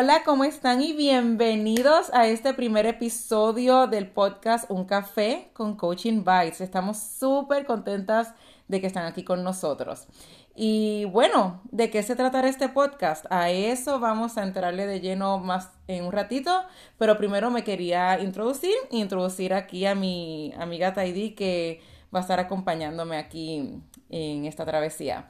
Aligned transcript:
Hola, 0.00 0.22
¿cómo 0.24 0.44
están? 0.44 0.80
Y 0.80 0.92
bienvenidos 0.92 2.14
a 2.14 2.28
este 2.28 2.54
primer 2.54 2.86
episodio 2.86 3.88
del 3.88 4.06
podcast 4.06 4.70
Un 4.70 4.84
Café 4.84 5.50
con 5.54 5.74
Coaching 5.74 6.22
Bites. 6.24 6.60
Estamos 6.60 6.98
súper 6.98 7.66
contentas 7.66 8.32
de 8.68 8.80
que 8.80 8.86
están 8.86 9.06
aquí 9.06 9.24
con 9.24 9.42
nosotros. 9.42 10.06
Y 10.54 11.06
bueno, 11.06 11.60
¿de 11.72 11.90
qué 11.90 12.04
se 12.04 12.14
tratará 12.14 12.48
este 12.48 12.68
podcast? 12.68 13.26
A 13.28 13.50
eso 13.50 13.98
vamos 13.98 14.38
a 14.38 14.44
entrarle 14.44 14.86
de 14.86 15.00
lleno 15.00 15.38
más 15.38 15.72
en 15.88 16.04
un 16.04 16.12
ratito, 16.12 16.62
pero 16.96 17.18
primero 17.18 17.50
me 17.50 17.64
quería 17.64 18.20
introducir, 18.20 18.76
introducir 18.92 19.52
aquí 19.52 19.84
a 19.84 19.96
mi 19.96 20.54
amiga 20.60 20.94
Taidi 20.94 21.30
que 21.30 21.80
va 22.14 22.20
a 22.20 22.22
estar 22.22 22.38
acompañándome 22.38 23.16
aquí 23.16 23.82
en 24.10 24.44
esta 24.44 24.64
travesía. 24.64 25.28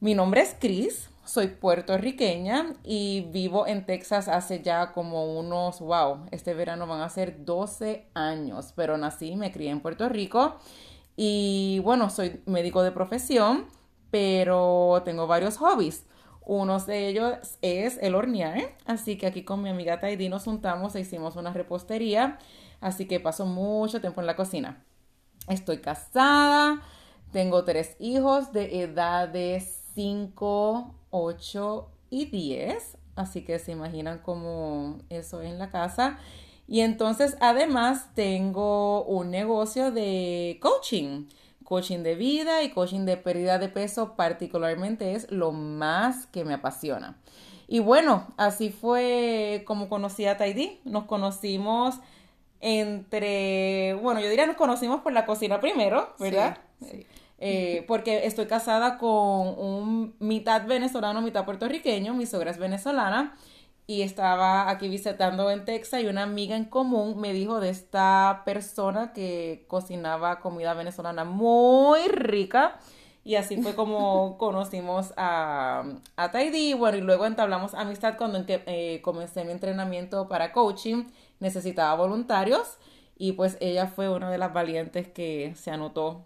Mi 0.00 0.14
nombre 0.14 0.40
es 0.40 0.56
Chris, 0.58 1.10
soy 1.28 1.48
puertorriqueña 1.48 2.74
y 2.82 3.28
vivo 3.30 3.66
en 3.66 3.84
Texas 3.84 4.28
hace 4.28 4.62
ya 4.62 4.92
como 4.92 5.38
unos, 5.38 5.80
wow, 5.80 6.26
este 6.30 6.54
verano 6.54 6.86
van 6.86 7.02
a 7.02 7.08
ser 7.10 7.44
12 7.44 8.06
años, 8.14 8.72
pero 8.74 8.96
nací, 8.96 9.36
me 9.36 9.52
crié 9.52 9.70
en 9.70 9.80
Puerto 9.80 10.08
Rico 10.08 10.56
y 11.16 11.80
bueno, 11.84 12.08
soy 12.08 12.40
médico 12.46 12.82
de 12.82 12.92
profesión, 12.92 13.66
pero 14.10 15.02
tengo 15.04 15.26
varios 15.26 15.58
hobbies. 15.58 16.06
Uno 16.46 16.78
de 16.78 17.08
ellos 17.08 17.58
es 17.60 17.98
el 18.00 18.14
hornear, 18.14 18.74
así 18.86 19.18
que 19.18 19.26
aquí 19.26 19.44
con 19.44 19.62
mi 19.62 19.68
amiga 19.68 20.00
Taidi 20.00 20.30
nos 20.30 20.44
juntamos 20.44 20.94
e 20.94 21.00
hicimos 21.00 21.36
una 21.36 21.52
repostería, 21.52 22.38
así 22.80 23.06
que 23.06 23.20
paso 23.20 23.44
mucho 23.44 24.00
tiempo 24.00 24.22
en 24.22 24.26
la 24.26 24.36
cocina. 24.36 24.82
Estoy 25.46 25.82
casada, 25.82 26.80
tengo 27.32 27.64
tres 27.64 27.96
hijos 27.98 28.54
de 28.54 28.80
edades 28.80 29.77
5, 29.98 30.94
8 31.10 31.88
y 32.10 32.26
10. 32.26 32.98
Así 33.16 33.42
que 33.42 33.58
se 33.58 33.72
imaginan 33.72 34.20
cómo 34.20 34.98
eso 35.10 35.42
en 35.42 35.58
la 35.58 35.70
casa. 35.70 36.20
Y 36.68 36.82
entonces 36.82 37.36
además 37.40 38.14
tengo 38.14 39.02
un 39.02 39.32
negocio 39.32 39.90
de 39.90 40.60
coaching. 40.62 41.26
Coaching 41.64 42.04
de 42.04 42.14
vida 42.14 42.62
y 42.62 42.70
coaching 42.70 43.06
de 43.06 43.16
pérdida 43.16 43.58
de 43.58 43.68
peso 43.68 44.14
particularmente 44.14 45.14
es 45.14 45.32
lo 45.32 45.50
más 45.50 46.26
que 46.26 46.44
me 46.44 46.54
apasiona. 46.54 47.18
Y 47.66 47.80
bueno, 47.80 48.28
así 48.36 48.70
fue 48.70 49.64
como 49.66 49.88
conocí 49.88 50.26
a 50.26 50.36
Taidi. 50.36 50.78
Nos 50.84 51.06
conocimos 51.06 51.96
entre, 52.60 53.94
bueno, 53.94 54.20
yo 54.20 54.30
diría 54.30 54.46
nos 54.46 54.54
conocimos 54.54 55.00
por 55.00 55.12
la 55.12 55.26
cocina 55.26 55.60
primero, 55.60 56.14
¿verdad? 56.20 56.58
Sí, 56.80 57.04
eh, 57.38 57.84
porque 57.86 58.26
estoy 58.26 58.46
casada 58.46 58.98
con 58.98 59.08
un 59.10 60.16
mitad 60.18 60.66
venezolano, 60.66 61.22
mitad 61.22 61.44
puertorriqueño, 61.44 62.14
mi 62.14 62.26
suegra 62.26 62.50
es 62.50 62.58
venezolana 62.58 63.36
y 63.86 64.02
estaba 64.02 64.68
aquí 64.68 64.88
visitando 64.88 65.50
en 65.50 65.64
Texas 65.64 66.02
y 66.02 66.06
una 66.08 66.24
amiga 66.24 66.56
en 66.56 66.66
común 66.66 67.20
me 67.20 67.32
dijo 67.32 67.58
de 67.60 67.70
esta 67.70 68.42
persona 68.44 69.12
que 69.14 69.64
cocinaba 69.68 70.40
comida 70.40 70.74
venezolana 70.74 71.24
muy 71.24 72.06
rica 72.08 72.78
y 73.24 73.36
así 73.36 73.62
fue 73.62 73.74
como 73.74 74.36
conocimos 74.38 75.14
a, 75.16 75.84
a 76.16 76.30
Taidi, 76.30 76.74
bueno, 76.74 76.98
y 76.98 77.00
luego 77.02 77.24
entablamos 77.26 77.74
amistad 77.74 78.16
cuando 78.18 78.44
eh, 78.46 79.00
comencé 79.02 79.44
mi 79.44 79.52
entrenamiento 79.52 80.28
para 80.28 80.52
coaching, 80.52 81.04
necesitaba 81.40 81.94
voluntarios 81.94 82.78
y 83.16 83.32
pues 83.32 83.56
ella 83.60 83.86
fue 83.86 84.08
una 84.08 84.30
de 84.30 84.38
las 84.38 84.52
valientes 84.52 85.08
que 85.08 85.54
se 85.56 85.70
anotó 85.70 86.24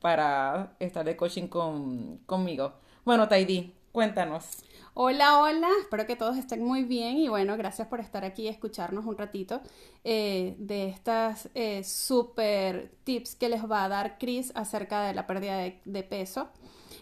para 0.00 0.74
estar 0.78 1.04
de 1.04 1.16
coaching 1.16 1.48
con, 1.48 2.18
conmigo. 2.26 2.72
Bueno, 3.04 3.28
Taidi, 3.28 3.74
cuéntanos. 3.92 4.64
Hola, 4.94 5.38
hola, 5.38 5.68
espero 5.80 6.04
que 6.04 6.16
todos 6.16 6.36
estén 6.36 6.64
muy 6.64 6.82
bien 6.82 7.16
y 7.16 7.28
bueno, 7.28 7.56
gracias 7.56 7.86
por 7.86 8.00
estar 8.00 8.24
aquí 8.24 8.42
y 8.42 8.48
escucharnos 8.48 9.06
un 9.06 9.16
ratito 9.16 9.60
eh, 10.02 10.56
de 10.58 10.88
estas 10.88 11.48
eh, 11.54 11.84
super 11.84 12.90
tips 13.04 13.36
que 13.36 13.48
les 13.48 13.62
va 13.70 13.84
a 13.84 13.88
dar 13.88 14.18
Chris 14.18 14.52
acerca 14.56 15.02
de 15.02 15.14
la 15.14 15.28
pérdida 15.28 15.56
de, 15.84 16.02
peso. 16.02 16.48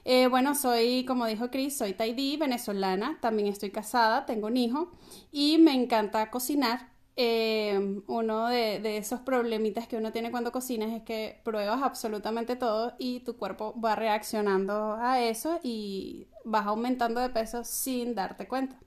Eh, 0.04 0.26
bueno, 0.26 0.54
soy, 0.54 1.04
como 1.06 1.26
dijo 1.26 1.50
Chris, 1.50 1.78
soy 1.78 1.94
Taidi, 1.94 2.36
venezolana, 2.36 3.18
también 3.22 3.48
estoy 3.48 3.70
casada, 3.70 4.26
tengo 4.26 4.48
un 4.48 4.58
hijo 4.58 4.92
y 5.32 5.56
me 5.58 5.72
encanta 5.72 6.30
cocinar. 6.30 6.97
Eh, 7.20 8.00
uno 8.06 8.46
de, 8.46 8.96
esos 8.96 9.18
problemitas 9.18 9.88
que 9.88 9.96
uno 9.96 10.12
tiene 10.12 10.30
cuando 10.30 10.52
cocinas 10.52 10.92
es 10.92 11.02
que 11.02 11.40
pruebas 11.42 11.82
absolutamente 11.82 12.54
todo 12.54 12.94
y 12.96 13.20
tu 13.20 13.36
cuerpo 13.36 13.74
va 13.80 13.96
reaccionando 13.96 14.94
a 14.94 15.20
eso 15.20 15.58
y 15.64 16.28
vas 16.44 16.68
aumentando 16.68 17.20
de 17.20 17.28
peso 17.30 17.64
sin 17.64 18.14
darte 18.14 18.46
cuenta. 18.46 18.78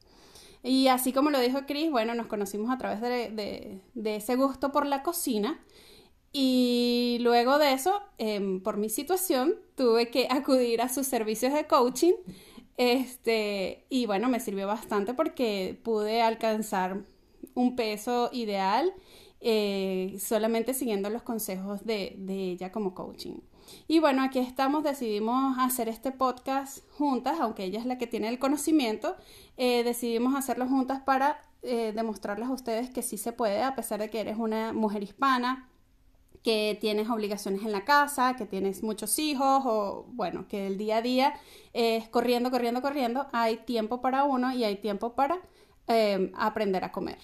Y 0.63 0.87
así 0.87 1.11
como 1.11 1.29
lo 1.29 1.41
dijo 1.41 1.65
Chris, 1.67 1.91
bueno, 1.91 2.15
nos 2.15 2.27
conocimos 2.27 2.71
a 2.71 2.77
través 2.77 3.01
de, 3.01 3.81
ese 4.05 4.35
gusto 4.37 4.71
por 4.71 4.85
la 4.85 5.03
cocina. 5.03 5.59
Y 6.31 7.17
luego 7.21 7.57
de 7.57 7.73
eso, 7.73 8.01
em, 8.17 8.61
por 8.63 8.77
mi 8.77 8.87
situación, 8.89 9.55
tuve 9.75 10.09
que 10.09 10.27
acudir 10.29 10.81
a 10.81 10.87
sus 10.87 11.05
servicios 11.05 11.53
de 11.53 11.67
coaching. 11.67 12.13
Este, 12.77 13.85
y 13.89 14.05
bueno, 14.05 14.29
me 14.29 14.39
sirvió 14.39 14.67
bastante 14.67 15.13
porque 15.13 15.77
pude 15.83 16.21
alcanzar 16.21 17.03
un 17.53 17.75
peso 17.75 18.29
ideal 18.33 18.93
eh, 19.43 20.17
solamente 20.19 20.75
siguiendo 20.75 21.09
los 21.09 21.23
consejos 21.23 21.83
de, 21.83 22.15
ella 22.27 22.71
como 22.71 22.93
coaching. 22.93 23.39
Y 23.87 23.99
bueno, 23.99 24.21
aquí 24.21 24.37
estamos, 24.37 24.83
decidimos 24.83 25.57
hacer 25.57 25.89
este 25.89 26.11
podcast 26.11 26.79
juntas, 26.91 27.39
aunque 27.39 27.63
ella 27.63 27.79
es 27.79 27.85
la 27.87 27.97
que 27.97 28.05
tiene 28.05 28.27
el 28.29 28.37
conocimiento, 28.37 29.15
eh, 29.57 29.83
decidimos 29.83 30.35
hacerlo 30.35 30.67
juntas 30.67 31.01
para 31.01 31.41
eh, 31.63 31.91
demostrarles 31.95 32.49
a 32.49 32.51
ustedes 32.51 32.91
que 32.91 33.01
sí 33.01 33.17
se 33.17 33.31
puede, 33.31 33.63
a 33.63 33.75
pesar 33.75 33.99
de 33.99 34.11
que 34.11 34.19
eres 34.19 34.37
una 34.37 34.73
mujer 34.73 35.01
hispana, 35.01 35.67
que 36.43 36.77
tienes 36.79 37.09
obligaciones 37.09 37.63
en 37.63 37.71
la 37.71 37.85
casa, 37.85 38.35
que 38.35 38.45
tienes 38.45 38.83
muchos 38.83 39.17
hijos 39.17 39.63
o 39.65 40.05
bueno, 40.09 40.47
que 40.47 40.67
el 40.67 40.77
día 40.77 40.97
a 40.97 41.01
día 41.01 41.33
es 41.73 42.07
corriendo, 42.09 42.51
corriendo, 42.51 42.81
corriendo, 42.81 43.27
hay 43.31 43.57
tiempo 43.57 44.01
para 44.01 44.23
uno 44.23 44.53
y 44.53 44.63
hay 44.63 44.75
tiempo 44.75 45.13
para 45.13 45.39
aprender 46.35 46.83
a 46.83 46.91
comer. 46.91 47.17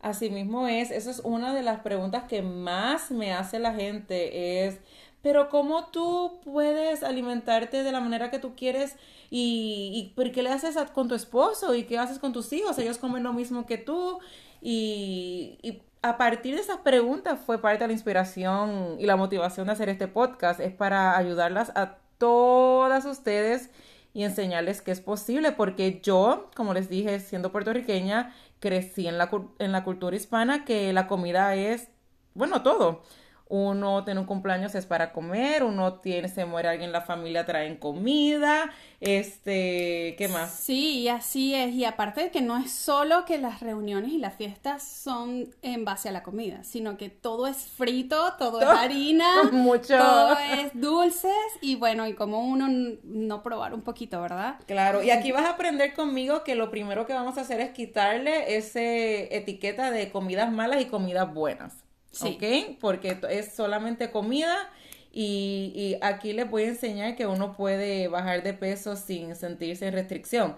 Así 0.00 0.30
mismo 0.30 0.68
es, 0.68 0.90
eso 0.90 1.10
es 1.10 1.20
una 1.24 1.52
de 1.54 1.62
las 1.62 1.80
preguntas 1.80 2.24
que 2.24 2.42
más 2.42 3.10
me 3.10 3.32
hace 3.32 3.58
la 3.58 3.74
gente, 3.74 4.66
es, 4.66 4.78
pero 5.22 5.48
¿cómo 5.48 5.86
tú 5.86 6.38
puedes 6.44 7.02
alimentarte 7.02 7.82
de 7.82 7.92
la 7.92 8.00
manera 8.00 8.30
que 8.30 8.38
tú 8.38 8.54
quieres 8.54 8.94
y, 9.30 9.90
y 9.94 10.14
por 10.14 10.30
qué 10.30 10.42
le 10.42 10.50
haces 10.50 10.76
con 10.92 11.08
tu 11.08 11.14
esposo 11.16 11.74
y 11.74 11.84
qué 11.84 11.98
haces 11.98 12.18
con 12.18 12.32
tus 12.32 12.52
hijos? 12.52 12.78
Ellos 12.78 12.98
comen 12.98 13.24
lo 13.24 13.32
mismo 13.32 13.66
que 13.66 13.78
tú 13.78 14.20
y, 14.60 15.58
y 15.62 15.82
a 16.02 16.16
partir 16.16 16.54
de 16.54 16.60
esas 16.60 16.78
preguntas 16.78 17.40
fue 17.44 17.60
parte 17.60 17.84
de 17.84 17.88
la 17.88 17.92
inspiración 17.92 18.96
y 18.98 19.06
la 19.06 19.16
motivación 19.16 19.66
de 19.66 19.72
hacer 19.72 19.88
este 19.88 20.06
podcast, 20.06 20.60
es 20.60 20.72
para 20.72 21.16
ayudarlas 21.16 21.72
a 21.74 21.96
todas 22.18 23.04
ustedes 23.06 23.70
y 24.16 24.24
enseñarles 24.24 24.80
que 24.80 24.92
es 24.92 25.02
posible, 25.02 25.52
porque 25.52 26.00
yo, 26.02 26.50
como 26.56 26.72
les 26.72 26.88
dije, 26.88 27.20
siendo 27.20 27.52
puertorriqueña, 27.52 28.34
crecí 28.60 29.06
en 29.06 29.18
la, 29.18 29.30
en 29.58 29.72
la 29.72 29.84
cultura 29.84 30.16
hispana 30.16 30.64
que 30.64 30.94
la 30.94 31.06
comida 31.06 31.54
es, 31.54 31.88
bueno, 32.32 32.62
todo 32.62 33.02
uno 33.48 34.04
tiene 34.04 34.20
un 34.20 34.26
cumpleaños 34.26 34.74
es 34.74 34.86
para 34.86 35.12
comer, 35.12 35.62
uno 35.62 35.94
tiene, 36.00 36.28
se 36.28 36.44
muere 36.44 36.68
alguien 36.68 36.88
en 36.88 36.92
la 36.92 37.02
familia, 37.02 37.46
traen 37.46 37.76
comida, 37.76 38.72
este, 39.00 40.16
¿qué 40.18 40.28
más? 40.28 40.50
Sí, 40.52 41.00
y 41.00 41.08
así 41.08 41.54
es, 41.54 41.72
y 41.72 41.84
aparte 41.84 42.22
de 42.22 42.30
que 42.30 42.40
no 42.40 42.56
es 42.56 42.72
solo 42.72 43.24
que 43.24 43.38
las 43.38 43.60
reuniones 43.60 44.12
y 44.12 44.18
las 44.18 44.34
fiestas 44.34 44.82
son 44.82 45.54
en 45.62 45.84
base 45.84 46.08
a 46.08 46.12
la 46.12 46.24
comida, 46.24 46.64
sino 46.64 46.96
que 46.96 47.08
todo 47.08 47.46
es 47.46 47.58
frito, 47.58 48.32
todo, 48.36 48.60
es 48.60 48.66
harina, 48.66 49.44
mucho. 49.52 49.96
todo 49.96 50.36
es 50.38 50.72
dulces, 50.74 51.30
y 51.60 51.76
bueno, 51.76 52.08
y 52.08 52.14
como 52.14 52.40
uno 52.40 52.66
no 53.04 53.42
probar 53.44 53.74
un 53.74 53.82
poquito, 53.82 54.20
¿verdad? 54.20 54.56
Claro, 54.66 55.04
y 55.04 55.10
aquí 55.10 55.30
vas 55.30 55.44
a 55.44 55.50
aprender 55.50 55.94
conmigo 55.94 56.42
que 56.42 56.56
lo 56.56 56.70
primero 56.70 57.06
que 57.06 57.12
vamos 57.12 57.38
a 57.38 57.42
hacer 57.42 57.60
es 57.60 57.70
quitarle 57.70 58.56
ese 58.56 59.36
etiqueta 59.36 59.92
de 59.92 60.10
comidas 60.10 60.50
malas 60.50 60.80
y 60.80 60.86
comidas 60.86 61.32
buenas. 61.32 61.85
¿Ok? 62.22 62.78
Porque 62.80 63.18
es 63.30 63.52
solamente 63.52 64.10
comida 64.10 64.70
y, 65.12 65.72
y, 65.74 65.98
aquí 66.02 66.32
les 66.32 66.50
voy 66.50 66.64
a 66.64 66.68
enseñar 66.68 67.16
que 67.16 67.26
uno 67.26 67.56
puede 67.56 68.08
bajar 68.08 68.42
de 68.42 68.52
peso 68.52 68.96
sin 68.96 69.34
sentirse 69.34 69.86
en 69.86 69.94
restricción. 69.94 70.56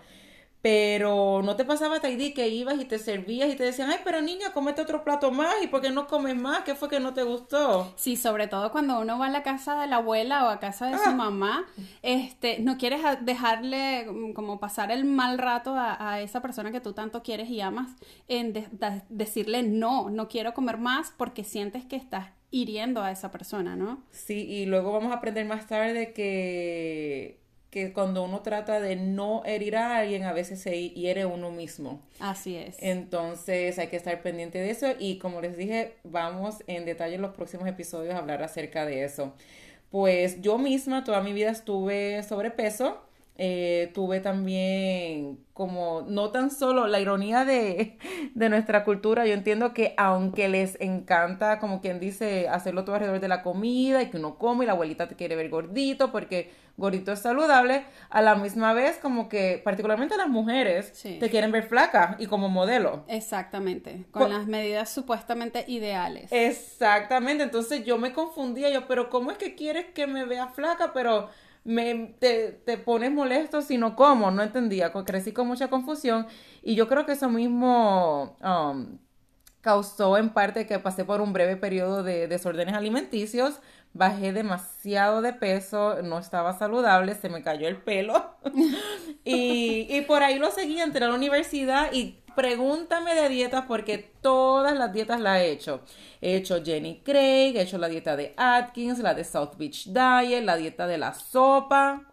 Pero 0.61 1.41
no 1.43 1.55
te 1.55 1.65
pasaba, 1.65 2.01
Taidi, 2.01 2.35
que 2.35 2.49
ibas 2.49 2.81
y 2.81 2.85
te 2.85 2.99
servías 2.99 3.49
y 3.49 3.55
te 3.55 3.63
decían, 3.63 3.91
ay, 3.91 3.99
pero 4.03 4.21
niña, 4.21 4.53
comete 4.53 4.83
otro 4.83 5.05
plato 5.05 5.31
más 5.31 5.55
y 5.63 5.69
¿por 5.69 5.81
qué 5.81 5.91
no 5.91 6.09
comes 6.09 6.35
más? 6.37 6.65
¿Qué 6.65 6.75
fue 6.75 6.89
que 6.89 6.99
no 6.99 7.15
te 7.15 7.23
gustó? 7.23 7.93
Sí, 7.97 8.17
sobre 8.17 8.49
todo 8.49 8.73
cuando 8.73 8.99
uno 8.99 9.19
va 9.19 9.27
a 9.27 9.31
la 9.31 9.45
casa 9.45 9.81
de 9.81 9.87
la 9.87 9.97
abuela 9.97 10.47
o 10.47 10.49
a 10.49 10.59
casa 10.59 10.87
de 10.87 10.99
su 10.99 11.11
ah. 11.11 11.15
mamá, 11.15 11.67
este, 12.03 12.59
no 12.59 12.77
quieres 12.77 13.01
dejarle 13.21 14.07
mm, 14.11 14.33
como 14.33 14.59
pasar 14.59 14.91
el 14.91 15.05
mal 15.05 15.39
rato 15.39 15.75
a, 15.77 16.21
esa 16.21 16.43
persona 16.43 16.73
que 16.73 16.81
tú 16.81 16.93
tanto 16.93 17.23
quieres 17.23 17.49
y 17.49 17.61
amas 17.61 17.91
en 18.27 18.53
decirle 19.09 19.63
no, 19.63 20.11
no 20.11 20.29
quiero 20.29 20.55
comer 20.55 20.79
más 20.79 21.13
porque 21.17 21.45
sientes 21.45 21.85
que 21.85 21.97
estás 21.97 22.31
hiriendo 22.51 23.03
a 23.03 23.11
esa 23.11 23.31
persona, 23.31 23.77
¿no? 23.77 24.03
Sí, 24.11 24.47
y 24.49 24.67
luego 24.67 24.93
vamos 24.93 25.13
a 25.13 25.17
aprender 25.17 25.47
más 25.47 25.67
tarde 25.67 26.13
que 26.13 27.41
que 27.71 27.93
cuando 27.93 28.23
uno 28.23 28.41
trata 28.41 28.81
de 28.81 28.97
no 28.97 29.45
herir 29.45 29.77
a 29.77 29.99
alguien, 29.99 30.25
a 30.25 30.33
veces 30.33 30.61
se 30.61 30.91
hiere 30.91 31.27
uno 31.27 31.51
mismo. 31.51 32.01
Así 32.19 32.57
es. 32.57 32.77
Entonces 32.81 33.79
hay 33.79 33.89
que 33.89 33.97
estar 33.97 34.23
pendiente 34.23 34.59
de 34.59 34.71
eso 34.71 34.87
y 34.99 35.19
como 35.19 35.41
les 35.41 35.57
dije, 35.57 35.97
vamos 36.05 36.63
en 36.67 36.85
detalle 36.85 37.17
en 37.17 37.23
los 37.23 37.35
próximos 37.35 37.69
episodios 37.69 38.15
a 38.15 38.19
hablar 38.19 38.43
acerca 38.43 38.87
de 38.87 39.05
eso. 39.05 39.35
Pues 39.91 40.41
yo 40.41 40.59
misma 40.59 41.05
toda 41.05 41.21
mi 41.23 41.33
vida 41.33 41.51
estuve 41.51 42.23
sobrepeso 42.23 43.09
eh, 43.41 43.93
tuve 43.95 44.19
también 44.19 45.39
como 45.53 46.03
no 46.09 46.33
tan 46.33 46.51
solo 46.51 46.89
la 46.89 46.99
ironía 46.99 47.45
de, 47.45 47.97
de, 48.35 48.49
nuestra 48.49 48.83
cultura, 48.83 49.27
yo 49.27 49.35
entiendo 49.35 49.73
que 49.73 49.95
aunque 49.97 50.49
les 50.49 50.77
encanta, 50.81 51.61
como 51.61 51.81
quien 51.81 52.01
dice, 52.01 52.49
hacerlo 52.49 52.83
todo 52.85 52.97
alrededor 52.97 53.21
de 53.21 53.29
la 53.29 53.45
comida 53.45 54.03
y 54.03 54.11
que 54.11 54.17
uno 54.17 54.39
come 54.39 54.65
y 54.65 54.67
la 54.67 54.73
abuelita 54.73 55.07
te 55.07 55.15
quiere 55.15 55.37
ver 55.37 55.51
gordito 55.51 56.11
porque 56.11 56.51
gordito 56.79 57.13
es 57.13 57.19
saludable, 57.19 57.85
a 58.09 58.23
la 58.23 58.37
misma 58.37 58.73
vez 58.73 58.97
como 58.97 59.29
que 59.29 59.61
particularmente 59.63 60.17
las 60.17 60.29
mujeres 60.29 60.93
te 61.03 61.29
quieren 61.29 61.53
ver 61.53 61.65
flaca 61.65 62.17
y 62.19 62.27
como 62.27 62.49
modelo. 62.49 63.05
Exactamente, 63.09 64.07
con 64.13 64.31
las 64.31 64.47
medidas 64.47 64.89
supuestamente 64.89 65.65
ideales. 65.67 66.33
Exactamente, 66.33 67.43
entonces 67.43 67.85
yo 67.85 67.99
me 67.99 68.13
confundía 68.13 68.71
yo, 68.71 68.87
pero 68.87 69.11
¿cómo 69.11 69.33
es 69.33 69.39
que 69.39 69.57
quieres 69.57 69.87
que 69.87 70.07
me 70.07 70.25
vea 70.25 70.47
flaca? 70.47 70.93
Pero 70.95 71.29
me, 71.65 72.15
te, 72.21 72.53
te, 72.53 72.79
pones 72.79 73.11
molesto 73.11 73.61
si 73.61 73.77
no 73.77 73.97
como, 73.97 74.31
no 74.31 74.43
entendía, 74.43 74.93
crecí 74.93 75.33
con 75.33 75.49
mucha 75.49 75.69
confusión 75.69 76.27
y 76.63 76.77
yo 76.77 76.89
creo 76.89 77.05
que 77.05 77.13
eso 77.13 77.29
mismo 77.29 78.37
um, 78.43 78.99
causó 79.61 80.17
en 80.17 80.31
parte 80.31 80.67
que 80.67 80.79
pasé 80.79 81.05
por 81.05 81.21
un 81.21 81.33
breve 81.33 81.57
periodo 81.57 82.03
de 82.03 82.29
desórdenes 82.29 82.75
alimenticios, 82.75 83.61
bajé 83.95 84.33
demasiado 84.33 85.23
de 85.23 85.33
peso, 85.33 86.03
no 86.03 86.19
estaba 86.19 86.57
saludable, 86.57 87.15
se 87.15 87.29
me 87.29 87.43
cayó 87.43 87.69
el 87.69 87.79
pelo 87.79 88.37
y, 89.25 89.87
y 89.89 90.01
por 90.03 90.23
ahí 90.23 90.39
lo 90.39 90.51
seguí, 90.51 90.81
entré 90.81 91.05
a 91.05 91.09
la 91.09 91.15
universidad 91.15 91.93
y 91.93 92.23
pregúntame 92.39 93.17
de 93.17 93.29
dietas 93.29 93.65
porque 93.67 93.99
todas 93.99 94.79
las 94.79 94.93
dietas 94.93 95.21
las 95.21 95.41
he 95.41 95.51
hecho. 95.51 95.81
He 96.21 96.37
hecho 96.37 96.63
Jenny 96.65 97.01
Craig, 97.01 97.57
he 97.57 97.63
hecho 97.63 97.79
la 97.79 97.89
dieta 97.89 98.17
de 98.17 98.33
Atkins, 98.37 99.01
la 99.01 99.13
de 99.13 99.25
South 99.25 99.57
Beach 99.59 99.87
Diet, 99.87 100.45
la 100.45 100.57
dieta 100.57 100.87
de 100.87 100.99
la 100.99 101.15
sopa. 101.15 102.05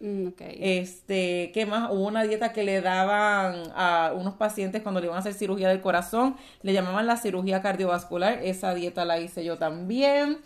Mm, 0.00 0.28
este, 0.38 1.50
¿qué 1.52 1.66
más? 1.66 1.90
Hubo 1.90 2.06
una 2.06 2.22
dieta 2.24 2.54
que 2.54 2.64
le 2.64 2.80
daban 2.80 3.70
a 3.74 4.12
unos 4.16 4.34
pacientes 4.34 4.80
cuando 4.82 5.00
le 5.00 5.08
iban 5.08 5.16
a 5.16 5.20
hacer 5.20 5.34
cirugía 5.34 5.68
del 5.68 5.82
corazón, 5.82 6.36
le 6.62 6.72
llamaban 6.72 7.06
la 7.06 7.18
cirugía 7.18 7.60
cardiovascular, 7.60 8.40
esa 8.42 8.74
dieta 8.74 9.04
la 9.04 9.20
hice 9.20 9.44
yo 9.44 9.58
también. 9.58 10.38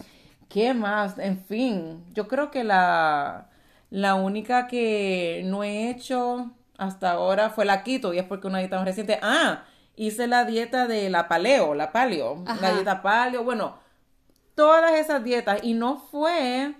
¿Qué 0.48 0.72
más? 0.74 1.18
En 1.18 1.38
fin, 1.44 2.04
yo 2.14 2.26
creo 2.28 2.50
que 2.50 2.64
la, 2.64 3.50
la 3.90 4.14
única 4.14 4.66
que 4.66 5.42
no 5.44 5.62
he 5.62 5.90
hecho 5.90 6.50
hasta 6.78 7.10
ahora 7.12 7.50
fue 7.50 7.64
la 7.64 7.82
quito 7.82 8.14
y 8.14 8.18
es 8.18 8.24
porque 8.24 8.46
una 8.46 8.58
dieta 8.60 8.76
más 8.76 8.86
reciente. 8.86 9.18
Ah, 9.22 9.64
hice 9.96 10.26
la 10.26 10.44
dieta 10.44 10.86
de 10.86 11.10
la 11.10 11.28
paleo, 11.28 11.74
la 11.74 11.92
paleo, 11.92 12.44
la 12.62 12.72
dieta 12.72 13.02
paleo, 13.02 13.44
bueno, 13.44 13.76
todas 14.54 14.92
esas 14.94 15.22
dietas 15.24 15.60
y 15.62 15.74
no 15.74 15.98
fue 15.98 16.74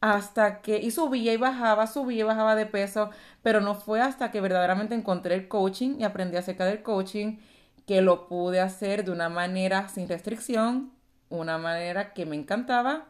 hasta 0.00 0.62
que, 0.62 0.78
y 0.78 0.90
subía 0.90 1.32
y 1.32 1.36
bajaba, 1.36 1.86
subía 1.86 2.20
y 2.20 2.22
bajaba 2.22 2.54
de 2.54 2.66
peso, 2.66 3.10
pero 3.42 3.60
no 3.60 3.74
fue 3.74 4.00
hasta 4.00 4.30
que 4.30 4.40
verdaderamente 4.40 4.94
encontré 4.94 5.34
el 5.34 5.48
coaching 5.48 5.96
y 5.98 6.04
aprendí 6.04 6.36
acerca 6.36 6.64
del 6.64 6.82
coaching 6.82 7.38
que 7.86 8.02
lo 8.02 8.28
pude 8.28 8.60
hacer 8.60 9.04
de 9.04 9.10
una 9.10 9.28
manera 9.28 9.88
sin 9.88 10.08
restricción, 10.08 10.92
una 11.30 11.56
manera 11.56 12.12
que 12.12 12.26
me 12.26 12.36
encantaba, 12.36 13.06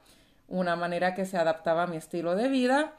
una 0.46 0.76
manera 0.76 1.14
que 1.14 1.26
se 1.26 1.38
adaptaba 1.38 1.84
a 1.84 1.86
mi 1.86 1.96
estilo 1.96 2.36
de 2.36 2.48
vida 2.48 2.94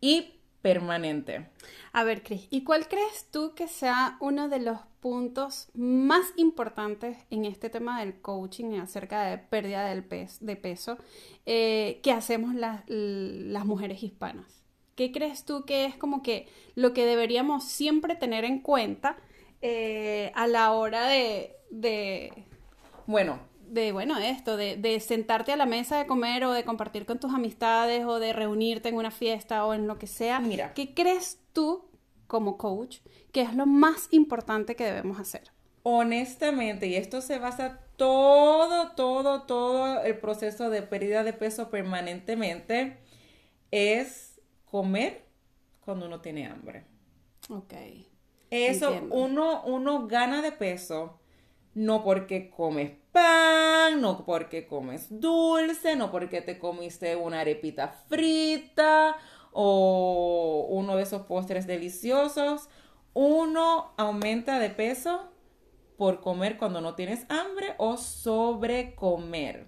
y 0.00 0.34
permanente. 0.62 1.48
A 1.92 2.04
ver, 2.04 2.22
Cris, 2.22 2.46
¿y 2.50 2.62
cuál 2.62 2.86
crees 2.86 3.26
tú 3.30 3.54
que 3.54 3.66
sea 3.66 4.16
uno 4.20 4.48
de 4.48 4.60
los 4.60 4.78
puntos 5.00 5.68
más 5.74 6.26
importantes 6.36 7.16
en 7.30 7.46
este 7.46 7.70
tema 7.70 8.00
del 8.00 8.20
coaching 8.20 8.78
acerca 8.78 9.22
de 9.22 9.38
pérdida 9.38 9.86
del 9.86 10.04
de 10.40 10.56
peso 10.56 10.98
eh, 11.46 12.00
que 12.02 12.12
hacemos 12.12 12.54
las, 12.54 12.84
mujeres 13.64 14.02
hispanas? 14.02 14.62
¿Qué 14.94 15.12
crees 15.12 15.44
tú 15.46 15.64
que 15.64 15.86
es 15.86 15.96
como 15.96 16.22
que 16.22 16.46
lo 16.74 16.92
que 16.92 17.06
deberíamos 17.06 17.64
siempre 17.64 18.14
tener 18.14 18.44
en 18.44 18.60
cuenta 18.60 19.16
eh, 19.62 20.30
a 20.34 20.46
la 20.46 20.72
hora 20.72 21.06
de, 21.06 21.56
de... 21.70 22.44
Bueno, 23.06 23.40
de, 23.70 23.92
bueno, 23.92 24.18
esto, 24.18 24.56
de, 24.56 24.76
de, 24.76 25.00
sentarte 25.00 25.52
a 25.52 25.56
la 25.56 25.66
mesa 25.66 25.98
de 25.98 26.06
comer 26.06 26.44
o 26.44 26.52
de 26.52 26.64
compartir 26.64 27.06
con 27.06 27.18
tus 27.18 27.32
amistades 27.32 28.04
o 28.04 28.18
de 28.18 28.32
reunirte 28.32 28.88
en 28.88 28.96
una 28.96 29.10
fiesta 29.10 29.64
o 29.64 29.74
en 29.74 29.86
lo 29.86 29.98
que 29.98 30.06
sea. 30.06 30.40
Mira. 30.40 30.74
¿Qué 30.74 30.94
crees 30.94 31.40
tú, 31.52 31.88
como 32.26 32.58
coach, 32.58 32.98
que 33.32 33.42
es 33.42 33.54
lo 33.54 33.66
más 33.66 34.08
importante 34.10 34.76
que 34.76 34.84
debemos 34.84 35.18
hacer? 35.18 35.52
Honestamente, 35.82 36.86
y 36.86 36.96
esto 36.96 37.20
se 37.20 37.38
basa 37.38 37.80
todo, 37.96 38.92
todo, 38.92 39.42
todo 39.42 40.02
el 40.02 40.18
proceso 40.18 40.70
de 40.70 40.82
pérdida 40.82 41.22
de 41.22 41.32
peso 41.32 41.70
permanentemente, 41.70 42.98
es 43.70 44.40
comer 44.64 45.26
cuando 45.80 46.06
uno 46.06 46.20
tiene 46.20 46.46
hambre. 46.46 46.84
Ok. 47.48 47.74
Eso, 48.50 49.06
uno, 49.10 49.62
uno 49.64 50.06
gana 50.08 50.42
de 50.42 50.50
peso 50.50 51.19
no 51.74 52.02
porque 52.02 52.50
comes 52.50 52.92
pan, 53.12 54.00
no 54.00 54.24
porque 54.24 54.66
comes 54.66 55.06
dulce, 55.10 55.96
no 55.96 56.10
porque 56.10 56.40
te 56.40 56.58
comiste 56.58 57.16
una 57.16 57.40
arepita 57.40 57.88
frita 58.08 59.16
o 59.52 60.66
uno 60.70 60.96
de 60.96 61.02
esos 61.02 61.22
postres 61.22 61.66
deliciosos. 61.66 62.68
Uno 63.12 63.92
aumenta 63.96 64.58
de 64.58 64.70
peso 64.70 65.32
por 65.96 66.20
comer 66.20 66.56
cuando 66.56 66.80
no 66.80 66.94
tienes 66.94 67.26
hambre 67.28 67.74
o 67.78 67.96
sobrecomer. 67.96 69.66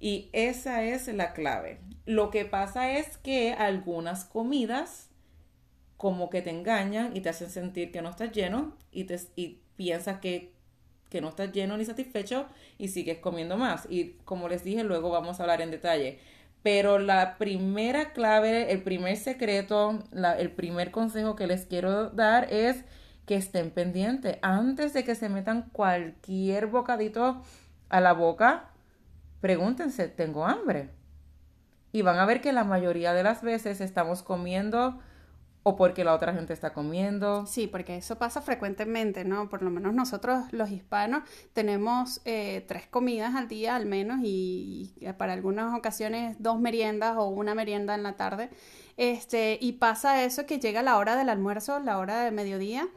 Y 0.00 0.30
esa 0.32 0.84
es 0.84 1.08
la 1.08 1.32
clave. 1.32 1.80
Lo 2.06 2.30
que 2.30 2.44
pasa 2.44 2.92
es 2.92 3.18
que 3.18 3.52
algunas 3.52 4.24
comidas 4.24 5.10
como 5.96 6.30
que 6.30 6.42
te 6.42 6.50
engañan 6.50 7.16
y 7.16 7.20
te 7.20 7.28
hacen 7.28 7.50
sentir 7.50 7.90
que 7.90 8.00
no 8.00 8.10
estás 8.10 8.30
lleno 8.30 8.76
y, 8.92 9.04
te, 9.04 9.20
y 9.34 9.60
piensas 9.76 10.20
que 10.20 10.54
que 11.10 11.20
no 11.20 11.28
estás 11.28 11.52
lleno 11.52 11.76
ni 11.76 11.84
satisfecho 11.84 12.46
y 12.78 12.88
sigues 12.88 13.18
comiendo 13.18 13.56
más. 13.56 13.86
Y 13.90 14.14
como 14.24 14.48
les 14.48 14.64
dije, 14.64 14.84
luego 14.84 15.10
vamos 15.10 15.38
a 15.38 15.42
hablar 15.42 15.60
en 15.60 15.70
detalle. 15.70 16.18
Pero 16.62 16.98
la 16.98 17.38
primera 17.38 18.12
clave, 18.12 18.72
el 18.72 18.82
primer 18.82 19.16
secreto, 19.16 20.02
el 20.38 20.50
primer 20.50 20.90
consejo 20.90 21.36
que 21.36 21.46
les 21.46 21.66
quiero 21.66 22.10
dar 22.10 22.52
es 22.52 22.84
que 23.26 23.36
estén 23.36 23.70
pendientes. 23.70 24.38
Antes 24.42 24.92
de 24.92 25.04
que 25.04 25.14
se 25.14 25.28
metan 25.28 25.68
cualquier 25.70 26.66
bocadito 26.66 27.42
a 27.88 28.00
la 28.00 28.12
boca, 28.12 28.70
pregúntense, 29.40 30.08
¿tengo 30.08 30.46
hambre? 30.46 30.90
Y 31.92 32.02
van 32.02 32.18
a 32.18 32.26
ver 32.26 32.40
que 32.40 32.52
la 32.52 32.64
mayoría 32.64 33.12
de 33.12 33.22
las 33.22 33.42
veces 33.42 33.80
estamos 33.80 34.22
comiendo 34.22 34.98
o 35.62 35.76
porque 35.76 36.04
la 36.04 36.14
otra 36.14 36.32
gente 36.32 36.52
está 36.52 36.72
comiendo. 36.72 37.46
Sí, 37.46 37.66
porque 37.66 37.96
eso 37.96 38.16
pasa 38.16 38.40
frecuentemente, 38.40 39.24
¿no? 39.24 39.48
Por 39.48 39.62
lo 39.62 39.70
menos 39.70 39.94
nosotros 39.94 40.44
los 40.52 40.70
hispanos 40.70 41.22
tenemos 41.52 42.20
eh, 42.24 42.64
tres 42.68 42.86
comidas 42.86 43.34
al 43.34 43.48
día 43.48 43.76
al 43.76 43.86
menos 43.86 44.20
y, 44.22 44.94
para 45.18 45.32
algunas 45.32 45.76
ocasiones 45.76 46.36
dos 46.38 46.60
meriendas 46.60 47.16
o 47.16 47.28
una 47.28 47.54
merienda 47.54 47.94
en 47.94 48.02
la 48.02 48.16
tarde. 48.16 48.50
Este, 48.96 49.58
y 49.60 49.72
pasa 49.72 50.24
eso 50.24 50.46
que 50.46 50.58
llega 50.58 50.82
la 50.82 50.96
hora 50.96 51.16
del 51.16 51.28
almuerzo, 51.28 51.78
la 51.80 51.98
hora 51.98 52.22
de 52.22 52.30
mediodía 52.30 52.88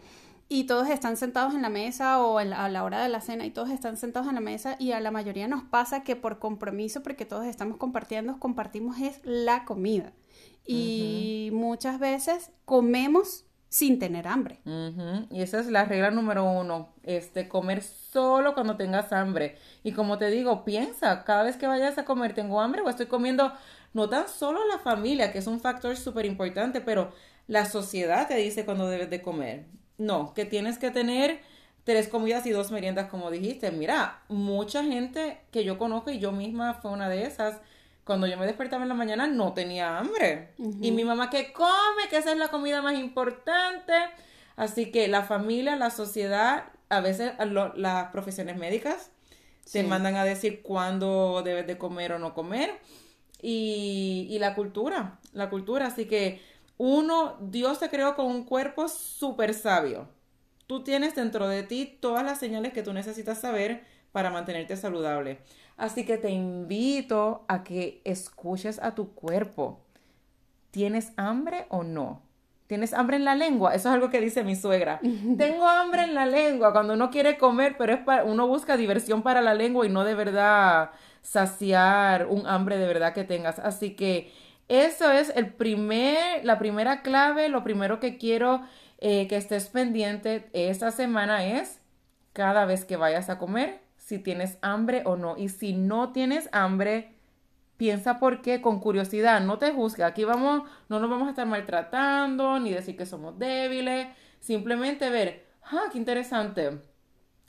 y 0.47 0.65
todos 0.65 0.89
están 0.89 1.15
sentados 1.15 1.53
en 1.53 1.61
la 1.61 1.69
mesa 1.69 2.21
o 2.21 2.37
a 2.37 2.43
la 2.43 2.83
hora 2.83 3.01
de 3.01 3.09
la 3.09 3.21
cena 3.21 3.45
y 3.45 3.51
todos 3.51 3.69
están 3.69 3.97
sentados 3.97 4.27
en 4.27 4.35
la 4.35 4.41
mesa 4.41 4.75
y 4.79 4.91
a 4.91 4.99
la 4.99 5.11
mayoría 5.11 5.47
nos 5.47 5.63
pasa 5.63 6.03
que 6.03 6.15
por 6.15 6.39
compromiso, 6.39 7.03
porque 7.03 7.25
todos 7.25 7.45
estamos 7.45 7.77
compartiendo, 7.77 8.39
compartimos 8.39 8.99
es 8.99 9.21
la 9.23 9.63
comida 9.63 10.11
y 10.65 11.49
muchas 11.53 11.99
veces 11.99 12.51
comemos 12.65 13.45
sin 13.69 13.99
tener 13.99 14.27
hambre. 14.27 14.59
Y 15.29 15.41
esa 15.41 15.59
es 15.59 15.67
la 15.67 15.85
regla 15.85 16.11
número 16.11 16.43
uno, 16.43 16.93
este, 17.03 17.47
comer 17.47 17.81
solo 17.81 18.53
cuando 18.53 18.75
tengas 18.75 19.13
hambre. 19.13 19.57
Y 19.83 19.93
como 19.93 20.17
te 20.17 20.29
digo, 20.29 20.65
piensa, 20.65 21.23
cada 21.23 21.43
vez 21.43 21.55
que 21.55 21.67
vayas 21.67 21.97
a 21.97 22.03
comer, 22.03 22.33
¿tengo 22.33 22.59
hambre 22.59 22.81
o 22.81 22.89
estoy 22.89 23.05
comiendo 23.05 23.53
no 23.93 24.09
tan 24.09 24.27
solo 24.27 24.59
la 24.67 24.79
familia, 24.79 25.31
que 25.31 25.39
es 25.39 25.47
un 25.47 25.59
factor 25.59 25.95
súper 25.97 26.25
importante, 26.25 26.81
pero 26.81 27.11
la 27.47 27.65
sociedad 27.65 28.27
te 28.27 28.35
dice 28.35 28.65
cuando 28.65 28.87
debes 28.87 29.09
de 29.09 29.21
comer. 29.21 29.65
No, 29.97 30.33
que 30.33 30.45
tienes 30.45 30.77
que 30.77 30.91
tener 30.91 31.41
tres 31.83 32.07
comidas 32.07 32.45
y 32.45 32.51
dos 32.51 32.71
meriendas, 32.71 33.09
como 33.09 33.31
dijiste. 33.31 33.71
Mira, 33.71 34.21
mucha 34.29 34.83
gente 34.83 35.39
que 35.51 35.63
yo 35.63 35.77
conozco 35.77 36.11
y 36.11 36.19
yo 36.19 36.31
misma 36.31 36.75
fue 36.75 36.91
una 36.91 37.09
de 37.09 37.23
esas, 37.23 37.59
cuando 38.03 38.27
yo 38.27 38.37
me 38.37 38.45
despertaba 38.45 38.83
en 38.83 38.89
la 38.89 38.95
mañana 38.95 39.27
no 39.27 39.53
tenía 39.53 39.97
hambre. 39.99 40.49
Y 40.81 40.91
mi 40.91 41.03
mamá 41.05 41.29
que 41.29 41.53
come, 41.53 42.09
que 42.09 42.17
esa 42.17 42.31
es 42.31 42.37
la 42.37 42.49
comida 42.49 42.81
más 42.81 42.95
importante. 42.95 43.93
Así 44.55 44.91
que 44.91 45.07
la 45.07 45.23
familia, 45.23 45.75
la 45.75 45.89
sociedad, 45.91 46.65
a 46.89 46.99
veces 47.01 47.33
las 47.75 48.11
profesiones 48.11 48.57
médicas 48.57 49.11
te 49.71 49.83
mandan 49.83 50.15
a 50.15 50.25
decir 50.25 50.61
cuándo 50.63 51.41
debes 51.43 51.67
de 51.67 51.77
comer 51.77 52.13
o 52.13 52.19
no 52.19 52.33
comer. 52.33 52.79
Y, 53.41 54.27
y 54.29 54.39
la 54.39 54.53
cultura, 54.55 55.19
la 55.33 55.49
cultura. 55.49 55.87
Así 55.87 56.05
que 56.07 56.41
Uno, 56.77 57.37
Dios 57.41 57.79
te 57.79 57.89
creó 57.89 58.15
con 58.15 58.25
un 58.27 58.43
cuerpo 58.45 58.87
súper 58.89 59.53
sabio. 59.53 60.09
Tú 60.67 60.83
tienes 60.83 61.15
dentro 61.15 61.47
de 61.47 61.63
ti 61.63 61.97
todas 62.01 62.23
las 62.25 62.39
señales 62.39 62.73
que 62.73 62.83
tú 62.83 62.93
necesitas 62.93 63.39
saber 63.41 63.83
para 64.11 64.31
mantenerte 64.31 64.75
saludable. 64.77 65.39
Así 65.77 66.05
que 66.05 66.17
te 66.17 66.29
invito 66.29 67.43
a 67.47 67.63
que 67.63 68.01
escuches 68.03 68.79
a 68.79 68.95
tu 68.95 69.13
cuerpo. 69.13 69.79
¿Tienes 70.71 71.11
hambre 71.17 71.65
o 71.69 71.83
no? 71.83 72.21
¿Tienes 72.67 72.93
hambre 72.93 73.17
en 73.17 73.25
la 73.25 73.35
lengua? 73.35 73.75
Eso 73.75 73.89
es 73.89 73.95
algo 73.95 74.09
que 74.09 74.21
dice 74.21 74.43
mi 74.43 74.55
suegra. 74.55 74.99
Tengo 75.37 75.67
hambre 75.67 76.03
en 76.03 76.15
la 76.15 76.25
lengua 76.25 76.71
cuando 76.71 76.93
uno 76.93 77.09
quiere 77.09 77.37
comer, 77.37 77.75
pero 77.77 77.93
es 77.93 77.99
para, 77.99 78.23
uno 78.23 78.47
busca 78.47 78.77
diversión 78.77 79.23
para 79.23 79.41
la 79.41 79.53
lengua 79.53 79.85
y 79.85 79.89
no 79.89 80.05
de 80.05 80.15
verdad 80.15 80.91
saciar 81.21 82.27
un 82.27 82.47
hambre 82.47 82.77
de 82.77 82.87
verdad 82.87 83.13
que 83.13 83.23
tengas. 83.23 83.59
Así 83.59 83.95
que 83.95 84.31
eso 84.69 85.11
es 85.11 85.33
el 85.35 85.51
primer, 85.51 86.45
la 86.45 86.59
primera 86.59 87.01
clave, 87.01 87.49
lo 87.49 87.63
primero 87.63 87.99
que 87.99 88.17
quiero 88.17 88.61
eh, 88.99 89.27
que 89.27 89.35
estés 89.35 89.67
pendiente 89.67 90.49
esta 90.53 90.91
semana 90.91 91.43
es 91.43 91.81
cada 92.33 92.65
vez 92.65 92.85
que 92.85 92.95
vayas 92.95 93.29
a 93.29 93.37
comer, 93.37 93.81
si 94.01 94.17
tienes 94.17 94.57
hambre 94.61 95.03
o 95.05 95.15
no. 95.15 95.37
Y 95.37 95.49
si 95.49 95.73
no 95.73 96.11
tienes 96.11 96.49
hambre, 96.51 97.13
piensa 97.77 98.19
por 98.19 98.41
qué 98.41 98.61
con 98.61 98.79
curiosidad, 98.79 99.41
no 99.41 99.57
te 99.57 99.71
juzgue. 99.71 100.03
Aquí 100.03 100.23
vamos, 100.23 100.63
no 100.89 100.99
nos 100.99 101.09
vamos 101.09 101.27
a 101.27 101.29
estar 101.29 101.47
maltratando 101.47 102.59
ni 102.59 102.71
decir 102.71 102.97
que 102.97 103.05
somos 103.05 103.37
débiles, 103.37 104.07
simplemente 104.39 105.09
ver, 105.09 105.45
ah, 105.63 105.83
qué 105.91 105.97
interesante. 105.99 106.81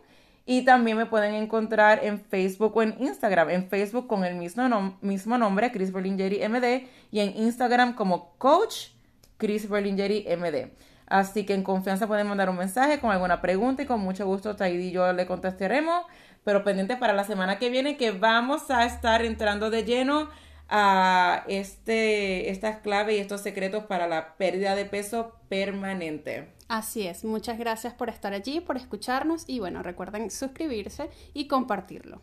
y 0.50 0.64
también 0.64 0.96
me 0.96 1.06
pueden 1.06 1.36
encontrar 1.36 2.00
en 2.04 2.22
Facebook 2.22 2.76
o 2.78 2.82
en 2.82 2.96
Instagram. 3.00 3.50
En 3.50 3.68
Facebook 3.68 4.08
con 4.08 4.24
el 4.24 4.36
mismo, 4.36 4.98
mismo 5.02 5.38
nombre, 5.38 5.74
Chris 5.74 5.92
Berlingeri 5.92 6.40
MD, 6.48 6.88
y 7.12 7.20
en 7.20 7.36
Instagram 7.36 7.94
como 7.94 8.34
Coach 8.38 8.92
Chris 9.36 9.70
Berlingeri 9.70 10.26
MD. 10.38 10.72
Así 11.06 11.46
que 11.46 11.54
en 11.54 11.64
confianza 11.64 12.08
pueden 12.08 12.28
mandar 12.28 12.50
un 12.50 12.56
mensaje 12.56 13.00
con 13.00 13.12
alguna 13.12 13.42
pregunta 13.42 13.84
y 13.84 13.86
con 13.86 14.00
mucho 14.00 14.26
gusto 14.26 14.56
Taidi 14.56 14.88
y 14.88 14.92
yo 14.92 15.12
le 15.12 15.26
contestaremos. 15.26 16.06
Pero 16.46 16.64
pendiente 16.64 16.96
para 16.96 17.12
la 17.12 17.26
semana 17.26 17.60
que 17.60 17.70
viene 17.70 17.98
que 17.98 18.12
vamos 18.12 18.72
a 18.72 18.86
estar 18.86 19.26
entrando 19.26 19.70
de 19.70 19.84
lleno 19.84 20.30
a 20.70 21.44
este, 21.48 22.50
estas 22.50 22.80
claves 22.80 23.16
y 23.16 23.20
estos 23.20 23.42
secretos 23.42 23.86
para 23.86 24.08
la 24.08 24.36
pérdida 24.38 24.76
de 24.76 24.86
peso 24.86 25.36
permanente. 25.50 26.54
Así 26.68 27.08
es, 27.08 27.24
muchas 27.24 27.58
gracias 27.58 27.94
por 27.94 28.10
estar 28.10 28.34
allí, 28.34 28.60
por 28.60 28.78
escucharnos 28.78 29.46
y 29.48 29.60
bueno, 29.60 29.84
recuerden 29.84 30.30
suscribirse 30.30 31.10
y 31.34 31.48
compartirlo. 31.48 32.22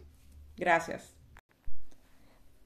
Gracias. 0.57 1.15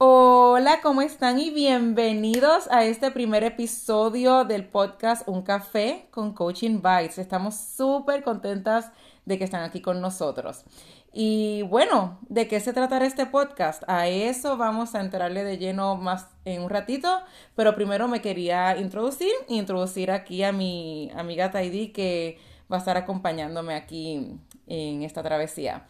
Hola, 0.01 0.79
¿cómo 0.81 1.01
están? 1.01 1.39
Y 1.39 1.49
bienvenidos 1.49 2.69
a 2.71 2.85
este 2.85 3.11
primer 3.11 3.43
episodio 3.43 4.45
del 4.45 4.65
podcast 4.65 5.27
Un 5.27 5.41
Café 5.41 6.07
con 6.11 6.33
Coaching 6.33 6.81
Bites. 6.81 7.17
Estamos 7.17 7.55
súper 7.55 8.23
contentas 8.23 8.91
de 9.29 9.37
que 9.37 9.43
están 9.43 9.63
aquí 9.63 9.79
con 9.79 10.01
nosotros. 10.01 10.65
Y 11.13 11.61
bueno, 11.61 12.17
¿de 12.29 12.47
qué 12.47 12.59
se 12.59 12.73
tratará 12.73 13.05
este 13.05 13.27
podcast? 13.27 13.83
A 13.87 14.07
eso 14.07 14.57
vamos 14.57 14.95
a 14.95 15.01
entrarle 15.01 15.43
de 15.43 15.59
lleno 15.59 15.95
más 15.95 16.27
en 16.45 16.63
un 16.63 16.69
ratito, 16.69 17.21
pero 17.55 17.75
primero 17.75 18.07
me 18.07 18.21
quería 18.21 18.75
introducir, 18.77 19.31
introducir 19.47 20.09
aquí 20.09 20.43
a 20.43 20.51
mi 20.51 21.11
amiga 21.15 21.51
Taidi 21.51 21.89
que 21.89 22.39
va 22.71 22.77
a 22.77 22.79
estar 22.79 22.97
acompañándome 22.97 23.75
aquí 23.75 24.39
en 24.65 25.03
esta 25.03 25.21
travesía. 25.21 25.85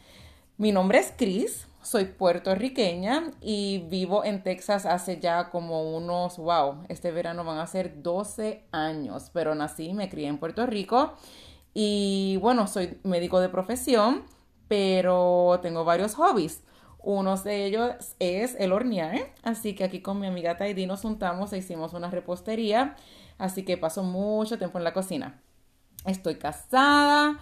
Mi 0.58 0.74
nombre 0.74 1.00
es 1.00 1.14
Chris, 1.16 1.66
soy 1.82 2.06
puertorriqueña 2.06 3.32
y 3.40 3.86
vivo 3.90 4.26
en 4.26 4.44
Texas 4.44 4.86
hace 4.86 5.22
ya 5.22 5.50
como 5.50 5.96
unos, 5.96 6.38
wow, 6.38 6.84
este 6.90 7.12
verano 7.12 7.46
van 7.46 7.60
a 7.60 7.68
ser 7.68 8.04
12 8.04 8.66
años, 8.74 9.30
pero 9.32 9.56
nací 9.56 9.88
y 9.88 9.94
me 9.94 10.10
crié 10.10 10.28
en 10.28 10.40
Puerto 10.40 10.66
Rico 10.66 11.16
y 11.82 12.38
bueno, 12.38 12.68
soy 12.68 13.00
médico 13.04 13.40
de 13.40 13.50
profesión 13.50 14.26
pero 14.70 15.60
tengo 15.62 15.84
varios 15.84 16.16
hobbies. 16.16 16.64
Uno 17.02 17.36
de 17.36 17.66
ellos 17.66 18.16
es 18.20 18.56
el 18.60 18.72
hornear, 18.72 19.34
así 19.44 19.74
que 19.76 19.84
aquí 19.84 20.02
con 20.02 20.20
mi 20.20 20.28
amiga 20.28 20.58
Taidi 20.58 20.86
nos 20.86 21.02
juntamos 21.02 21.52
e 21.52 21.58
hicimos 21.58 21.94
una 21.94 22.10
repostería, 22.10 22.96
así 23.38 23.64
que 23.66 23.78
paso 23.78 24.04
mucho 24.04 24.58
tiempo 24.58 24.78
en 24.78 24.84
la 24.84 24.94
cocina. 24.94 25.42
Estoy 26.06 26.36
casada, 26.36 27.40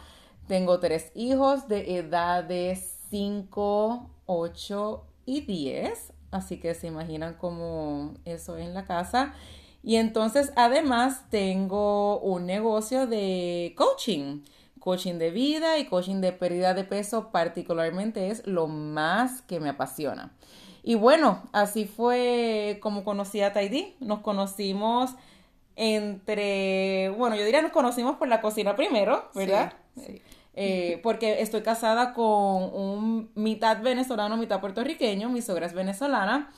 tengo 0.47 0.79
tres 0.79 1.11
hijos 1.15 1.67
de 1.67 1.97
edad 1.97 2.43
de 2.43 2.79
5, 3.09 4.09
8 4.25 5.05
y 5.25 5.41
10, 5.41 6.13
así 6.31 6.59
que 6.59 6.73
se 6.73 6.87
imaginan 6.87 7.33
cómo 7.33 8.13
eso 8.25 8.57
en 8.57 8.73
la 8.73 8.85
casa. 8.85 9.33
Y 9.87 9.95
entonces 9.95 10.51
además 10.57 11.23
tengo 11.29 12.19
un 12.19 12.45
negocio 12.45 13.07
de 13.07 13.73
coaching 13.77 14.41
coaching 14.81 15.13
de 15.13 15.31
vida 15.31 15.77
y 15.77 15.85
coaching 15.85 16.19
de 16.19 16.33
pérdida 16.33 16.73
de 16.73 16.83
peso 16.83 17.29
particularmente 17.31 18.29
es 18.29 18.45
lo 18.45 18.67
más 18.67 19.41
que 19.43 19.61
me 19.61 19.69
apasiona. 19.69 20.33
Y 20.83 20.95
bueno, 20.95 21.41
así 21.53 21.85
fue 21.85 22.79
como 22.81 23.05
conocí 23.05 23.39
a 23.39 23.53
Taidi. 23.53 23.95
Nos 24.01 24.19
conocimos 24.19 25.11
entre, 25.77 27.13
bueno, 27.17 27.37
yo 27.37 27.45
diría 27.45 27.61
nos 27.61 27.71
conocimos 27.71 28.17
por 28.17 28.27
la 28.27 28.41
cocina 28.41 28.75
primero, 28.75 29.29
¿verdad? 29.35 29.71
Sí, 29.95 30.21
eh, 30.53 30.99
porque 31.01 31.41
estoy 31.41 31.61
casada 31.61 32.13
con 32.13 32.25
un 32.25 33.31
mitad 33.35 33.81
venezolano, 33.81 34.35
mitad 34.35 34.59
puertorriqueño, 34.59 35.29
mi 35.29 35.41
suegra 35.41 35.65
es 35.65 35.73
venezolana 35.73 36.51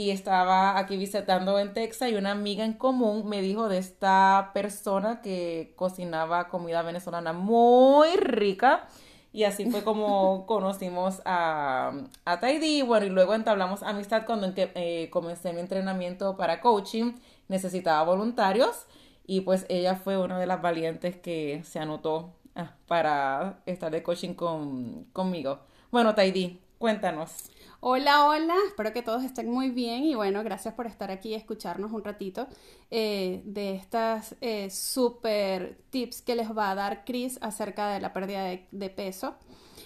y 0.00 0.10
estaba 0.10 0.78
aquí 0.78 0.96
visitando 0.96 1.58
en 1.58 1.74
Texas 1.74 2.08
y 2.08 2.14
una 2.14 2.30
amiga 2.30 2.64
en 2.64 2.72
común 2.72 3.28
me 3.28 3.42
dijo 3.42 3.68
de 3.68 3.76
esta 3.76 4.50
persona 4.54 5.20
que 5.20 5.74
cocinaba 5.76 6.48
comida 6.48 6.80
venezolana 6.80 7.34
muy 7.34 8.08
rica 8.16 8.88
y 9.30 9.44
así 9.44 9.70
fue 9.70 9.84
como 9.84 10.46
conocimos 10.48 11.20
a, 11.26 11.92
a 12.24 12.40
Taidi. 12.40 12.80
Bueno, 12.80 13.04
y 13.04 13.10
luego 13.10 13.34
entablamos 13.34 13.82
amistad 13.82 14.24
cuando 14.24 14.50
eh, 14.56 15.10
comencé 15.10 15.52
mi 15.52 15.60
entrenamiento 15.60 16.34
para 16.34 16.62
coaching. 16.62 17.12
Necesitaba 17.48 18.02
voluntarios 18.02 18.86
y 19.26 19.42
pues 19.42 19.66
ella 19.68 19.96
fue 19.96 20.16
una 20.16 20.38
de 20.38 20.46
las 20.46 20.62
valientes 20.62 21.16
que 21.16 21.60
se 21.64 21.78
anotó 21.78 22.32
ah, 22.54 22.72
para 22.86 23.60
estar 23.66 23.92
de 23.92 24.02
coaching 24.02 24.32
con, 24.32 25.04
conmigo. 25.12 25.58
Bueno, 25.90 26.14
Taidi, 26.14 26.58
Cuéntanos. 26.80 27.50
Hola, 27.82 28.26
hola, 28.26 28.56
espero 28.66 28.92
que 28.92 29.00
todos 29.00 29.24
estén 29.24 29.50
muy 29.50 29.70
bien 29.70 30.04
y 30.04 30.14
bueno, 30.14 30.44
gracias 30.44 30.74
por 30.74 30.86
estar 30.86 31.10
aquí 31.10 31.30
y 31.30 31.34
escucharnos 31.34 31.92
un 31.92 32.04
ratito 32.04 32.46
eh, 32.90 33.40
de 33.46 33.74
estas 33.74 34.36
eh, 34.42 34.68
super 34.68 35.78
tips 35.88 36.20
que 36.20 36.34
les 36.36 36.54
va 36.54 36.70
a 36.70 36.74
dar 36.74 37.06
Chris 37.06 37.38
acerca 37.40 37.88
de 37.88 38.00
la 38.00 38.12
pérdida 38.12 38.44
de, 38.70 38.90
peso. 38.90 39.36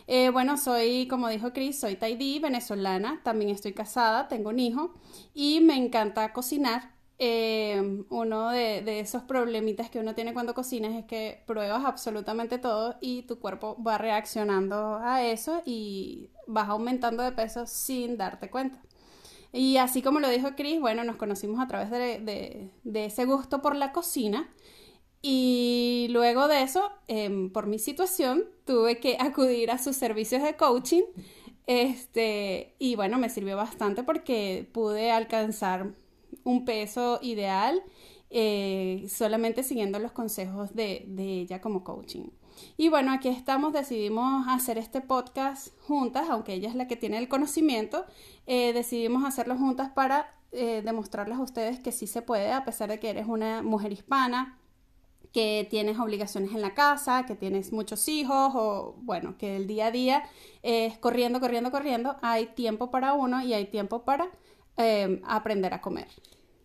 Eh, 0.09 0.31
bueno, 0.31 0.57
soy, 0.57 1.07
como 1.07 1.29
dijo 1.29 1.53
Chris, 1.53 1.79
soy 1.79 1.95
Taidi, 1.95 2.41
venezolana, 2.41 3.21
también 3.23 3.51
estoy 3.53 3.75
casada, 3.75 4.27
tengo 4.27 4.51
un 4.51 4.59
hijo 4.59 4.95
y 5.33 5.61
me 5.61 5.77
encanta 5.77 6.33
cocinar. 6.33 6.93
Uno 8.11 8.51
de, 8.51 9.01
esos 9.01 9.23
problemitas 9.23 9.89
que 9.89 10.01
uno 10.01 10.15
tiene 10.17 10.35
cuando 10.35 10.53
cocinas 10.53 10.95
es 10.95 11.05
que 11.07 11.45
pruebas 11.47 11.85
absolutamente 11.85 12.59
todo 12.59 12.97
y 13.01 13.23
tu 13.23 13.39
cuerpo 13.39 13.81
va 13.81 13.99
reaccionando 13.99 14.99
a 14.99 15.23
eso 15.25 15.63
y 15.65 16.31
vas 16.47 16.69
aumentando 16.69 17.23
de 17.23 17.33
peso 17.33 17.67
sin 17.67 18.17
darte 18.17 18.51
cuenta. 18.51 18.81
Y 19.53 19.77
así 19.77 20.03
como 20.03 20.21
lo 20.21 20.29
dijo 20.29 20.57
Chris, 20.57 20.81
bueno, 20.81 21.05
nos 21.05 21.17
conocimos 21.17 21.61
a 21.61 21.69
través 21.69 21.91
de, 21.91 22.71
ese 22.93 23.25
gusto 23.25 23.63
por 23.63 23.77
la 23.77 23.93
cocina. 23.93 24.49
Y 25.23 26.09
luego 26.11 26.49
de 26.49 26.63
eso, 26.63 26.91
em, 27.09 27.51
por 27.51 27.67
mi 27.67 27.79
situación, 27.79 28.45
tuve 28.67 28.99
que 28.99 29.17
acudir 29.21 29.71
a 29.71 29.79
sus 29.79 29.97
servicios 29.97 30.43
de 30.43 30.57
coaching. 30.57 31.03
Este, 31.67 32.75
y 32.79 32.97
bueno, 32.97 33.19
me 33.19 33.31
sirvió 33.31 33.57
bastante 33.57 34.03
porque 34.03 34.69
pude 34.73 35.13
alcanzar 35.13 35.95
un 36.43 36.65
peso 36.65 37.19
ideal 37.23 37.83
eh, 38.37 39.07
solamente 39.09 39.63
siguiendo 39.63 40.01
los 40.01 40.11
consejos 40.11 40.75
de, 40.75 41.07
ella 41.17 41.61
como 41.61 41.85
coaching. 41.85 42.25
Y 42.77 42.89
bueno, 42.89 43.13
aquí 43.13 43.29
estamos, 43.29 43.73
decidimos 43.73 44.47
hacer 44.49 44.79
este 44.79 45.01
podcast 45.01 45.69
juntas, 45.83 46.29
aunque 46.31 46.55
ella 46.55 46.69
es 46.69 46.75
la 46.75 46.87
que 46.87 46.97
tiene 46.97 47.19
el 47.19 47.29
conocimiento, 47.29 48.05
eh, 48.47 48.73
decidimos 48.73 49.25
hacerlo 49.25 49.57
juntas 49.57 49.91
para 49.91 50.35
eh, 50.53 50.83
demostrarles 50.85 51.39
a 51.39 51.43
ustedes 51.43 51.81
que 51.81 51.93
sí 51.93 52.07
se 52.07 52.23
puede, 52.23 52.53
a 52.53 52.65
pesar 52.65 52.89
de 52.89 52.99
que 52.99 53.11
eres 53.11 53.27
una 53.27 53.63
mujer 53.63 53.93
hispana, 53.93 54.59
que 55.33 55.67
tienes 55.69 55.99
obligaciones 55.99 56.53
en 56.53 56.63
la 56.63 56.75
casa, 56.75 57.27
que 57.27 57.35
tienes 57.35 57.73
muchos 57.73 58.07
hijos 58.09 58.53
o 58.55 58.95
bueno, 58.99 59.37
que 59.37 59.57
el 59.57 59.67
día 59.67 59.87
a 59.87 59.91
día 59.91 60.23
es 60.63 60.97
corriendo, 60.99 61.41
corriendo, 61.41 61.73
corriendo, 61.73 62.17
hay 62.23 62.47
tiempo 62.47 62.91
para 62.93 63.15
uno 63.15 63.43
y 63.43 63.53
hay 63.53 63.67
tiempo 63.67 64.05
para 64.05 64.31
Em, 64.77 65.21
aprender 65.25 65.73
a 65.73 65.81
comer. 65.81 66.09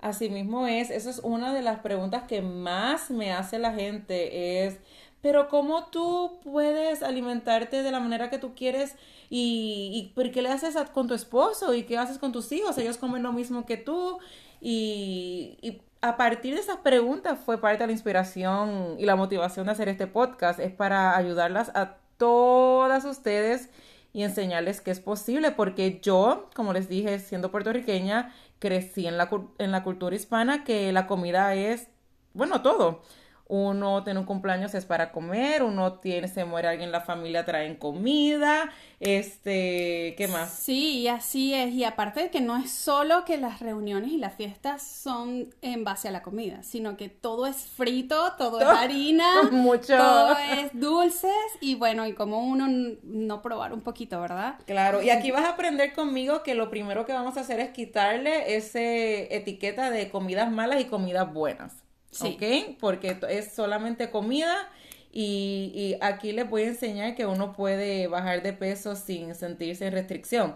Así 0.02 0.32
mismo 0.32 0.66
es, 0.66 0.90
eso 0.90 1.12
es 1.12 1.20
una 1.20 1.54
de 1.54 1.62
las 1.62 1.80
preguntas 1.82 2.24
que 2.24 2.42
más 2.42 3.12
me 3.12 3.32
hace 3.32 3.60
la 3.60 3.72
gente, 3.74 4.66
es, 4.66 4.80
pero 5.22 5.50
¿cómo 5.50 5.88
tú 5.88 6.40
puedes 6.44 7.04
alimentarte 7.04 7.84
de 7.84 7.92
la 7.92 8.00
manera 8.00 8.30
que 8.30 8.38
tú 8.38 8.56
quieres 8.56 8.96
y, 9.30 10.14
y 10.16 10.32
qué 10.32 10.42
le 10.42 10.50
haces 10.50 10.76
con 10.94 11.08
tu 11.08 11.14
esposo 11.14 11.74
y 11.74 11.84
qué 11.84 11.98
haces 11.98 12.18
con 12.18 12.32
tus 12.32 12.52
hijos? 12.52 12.78
Ellos 12.78 12.98
comen 12.98 13.24
lo 13.24 13.34
mismo 13.34 13.66
que 13.66 13.78
tú. 13.78 14.20
Y, 14.62 15.58
y 15.62 15.82
a 16.02 16.16
partir 16.16 16.56
de 16.56 16.62
esas 16.62 16.78
preguntas 16.78 17.40
fue 17.46 17.60
parte 17.60 17.84
de 17.84 17.88
la 17.88 17.94
inspiración 17.94 18.96
y 18.98 19.06
la 19.06 19.16
motivación 19.16 19.66
de 19.66 19.74
hacer 19.74 19.90
este 19.90 20.08
podcast, 20.08 20.60
es 20.60 20.72
para 20.72 21.18
ayudarlas 21.18 21.70
a 21.76 21.98
todas 22.18 23.04
ustedes 23.06 23.70
y 24.14 24.24
enseñarles 24.24 24.82
que 24.82 24.92
es 24.92 25.00
posible, 25.00 25.52
porque 25.52 26.00
yo, 26.02 26.50
como 26.56 26.74
les 26.74 26.90
dije, 26.90 27.20
siendo 27.20 27.52
puertorriqueña, 27.52 28.34
crecí 28.60 29.08
en 29.08 29.18
la, 29.18 29.30
en 29.58 29.72
la 29.72 29.84
cultura 29.84 30.16
hispana 30.16 30.64
que 30.64 30.92
la 30.92 31.08
comida 31.08 31.54
es, 31.56 31.88
bueno, 32.34 32.62
todo 32.62 33.02
uno 33.50 34.04
tiene 34.04 34.20
un 34.20 34.28
cumpleaños 34.28 34.76
es 34.76 34.86
para 34.86 35.12
comer, 35.12 35.64
uno 35.64 35.94
tiene, 35.94 36.28
se 36.28 36.46
muere 36.46 36.68
alguien 36.68 36.90
en 36.90 36.92
la 36.92 37.02
familia, 37.02 37.46
traen 37.46 37.76
comida, 37.76 38.70
este, 39.00 40.14
¿qué 40.20 40.28
más? 40.32 40.52
Sí, 40.52 41.08
así 41.08 41.56
es, 41.56 41.74
y 41.74 41.84
aparte 41.84 42.20
de 42.20 42.30
que 42.30 42.42
no 42.42 42.58
es 42.58 42.70
solo 42.72 43.26
que 43.26 43.38
las 43.38 43.60
reuniones 43.60 44.12
y 44.12 44.18
las 44.18 44.36
fiestas 44.36 44.84
son 44.84 45.50
en 45.64 45.84
base 45.84 46.08
a 46.08 46.12
la 46.12 46.22
comida, 46.22 46.62
sino 46.62 46.96
que 46.96 47.10
todo 47.10 47.48
es 47.48 47.56
frito, 47.56 48.34
todo, 48.38 48.62
es 48.62 48.68
harina, 48.78 49.42
mucho. 49.52 49.98
todo 49.98 50.38
es 50.38 50.70
dulces, 50.74 51.32
y 51.60 51.74
bueno, 51.74 52.06
y 52.06 52.14
como 52.14 52.42
uno 52.42 52.68
no 53.02 53.42
probar 53.42 53.74
un 53.74 53.82
poquito, 53.82 54.22
¿verdad? 54.22 54.60
Claro, 54.68 55.02
y 55.02 55.10
aquí 55.10 55.32
vas 55.32 55.46
a 55.46 55.50
aprender 55.54 55.94
conmigo 55.94 56.44
que 56.44 56.54
lo 56.54 56.70
primero 56.70 57.04
que 57.08 57.14
vamos 57.14 57.36
a 57.36 57.42
hacer 57.42 57.60
es 57.60 57.72
quitarle 57.72 58.56
ese 58.56 59.36
etiqueta 59.36 59.90
de 59.90 60.12
comidas 60.12 60.52
malas 60.52 60.82
y 60.82 60.86
comidas 60.86 61.34
buenas. 61.34 61.89
¿Ok? 62.22 62.78
Porque 62.80 63.18
es 63.30 63.52
solamente 63.52 64.10
comida 64.10 64.70
y, 65.12 65.72
y, 65.74 65.98
aquí 66.02 66.32
les 66.32 66.50
voy 66.50 66.64
a 66.64 66.68
enseñar 66.68 67.16
que 67.16 67.26
uno 67.26 67.54
puede 67.54 68.08
bajar 68.08 68.44
de 68.44 68.54
peso 68.54 68.96
sin 68.96 69.34
sentirse 69.36 69.88
en 69.88 69.94
restricción. 69.94 70.56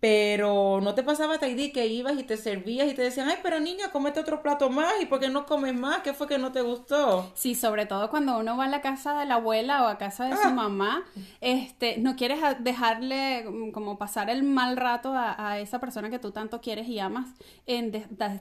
Pero 0.00 0.80
no 0.80 0.94
te 0.94 1.02
pasaba, 1.02 1.38
Taidi, 1.38 1.72
que 1.72 1.86
ibas 1.86 2.18
y 2.18 2.22
te 2.22 2.38
servías 2.38 2.90
y 2.90 2.94
te 2.94 3.02
decían, 3.02 3.28
ay, 3.28 3.36
pero 3.42 3.60
niña, 3.60 3.92
comete 3.92 4.18
otro 4.18 4.40
plato 4.40 4.70
más, 4.70 4.94
¿y 5.02 5.04
por 5.04 5.20
qué 5.20 5.28
no 5.28 5.44
comes 5.44 5.74
más? 5.74 5.98
¿Qué 5.98 6.14
fue 6.14 6.26
que 6.26 6.38
no 6.38 6.52
te 6.52 6.62
gustó? 6.62 7.30
Sí, 7.34 7.54
sobre 7.54 7.84
todo 7.84 8.08
cuando 8.08 8.38
uno 8.38 8.56
va 8.56 8.64
a 8.64 8.68
la 8.68 8.80
casa 8.80 9.18
de 9.18 9.26
la 9.26 9.34
abuela 9.34 9.84
o 9.84 9.88
a 9.88 9.98
casa 9.98 10.24
de 10.24 10.36
su 10.36 10.48
ah. 10.48 10.52
mamá, 10.52 11.04
este, 11.42 11.98
no 11.98 12.16
quieres 12.16 12.40
dejarle 12.60 13.44
mm, 13.44 13.72
como 13.72 13.98
pasar 13.98 14.30
el 14.30 14.42
mal 14.42 14.78
rato 14.78 15.12
a, 15.14 15.58
esa 15.58 15.80
persona 15.80 16.08
que 16.08 16.18
tú 16.18 16.30
tanto 16.30 16.62
quieres 16.62 16.88
y 16.88 16.98
amas, 16.98 17.28
en 17.66 17.92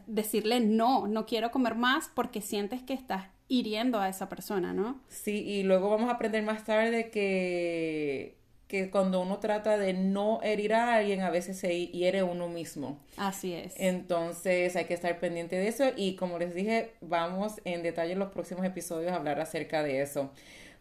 decirle 0.07 0.61
no, 0.61 1.07
no 1.07 1.25
quiero 1.25 1.51
comer 1.51 1.75
más 1.75 2.09
porque 2.13 2.41
sientes 2.41 2.81
que 2.81 2.93
estás 2.93 3.25
hiriendo 3.49 3.99
a 3.99 4.07
esa 4.07 4.29
persona, 4.29 4.73
¿no? 4.73 5.01
Sí, 5.07 5.43
y 5.43 5.63
luego 5.63 5.89
vamos 5.89 6.09
a 6.09 6.13
aprender 6.13 6.43
más 6.43 6.63
tarde 6.63 7.09
que 7.09 8.38
que 8.69 8.91
cuando 8.91 9.19
uno 9.19 9.39
trata 9.39 9.79
de 9.79 9.93
no 9.93 10.41
herir 10.43 10.75
a 10.75 10.93
alguien, 10.93 11.21
a 11.21 11.31
veces 11.31 11.57
se 11.57 11.87
hiere 11.87 12.21
uno 12.21 12.47
mismo. 12.47 12.99
Así 13.17 13.55
es. 13.55 13.73
Entonces 13.77 14.75
hay 14.75 14.85
que 14.85 14.93
estar 14.93 15.19
pendiente 15.19 15.55
de 15.55 15.67
eso 15.67 15.85
y 15.97 16.15
como 16.15 16.37
les 16.37 16.53
dije, 16.53 16.91
vamos 17.01 17.59
en 17.65 17.81
detalle 17.81 18.13
en 18.13 18.19
los 18.19 18.31
próximos 18.31 18.63
episodios 18.63 19.11
a 19.11 19.15
hablar 19.15 19.39
acerca 19.39 19.81
de 19.81 20.03
eso. 20.03 20.29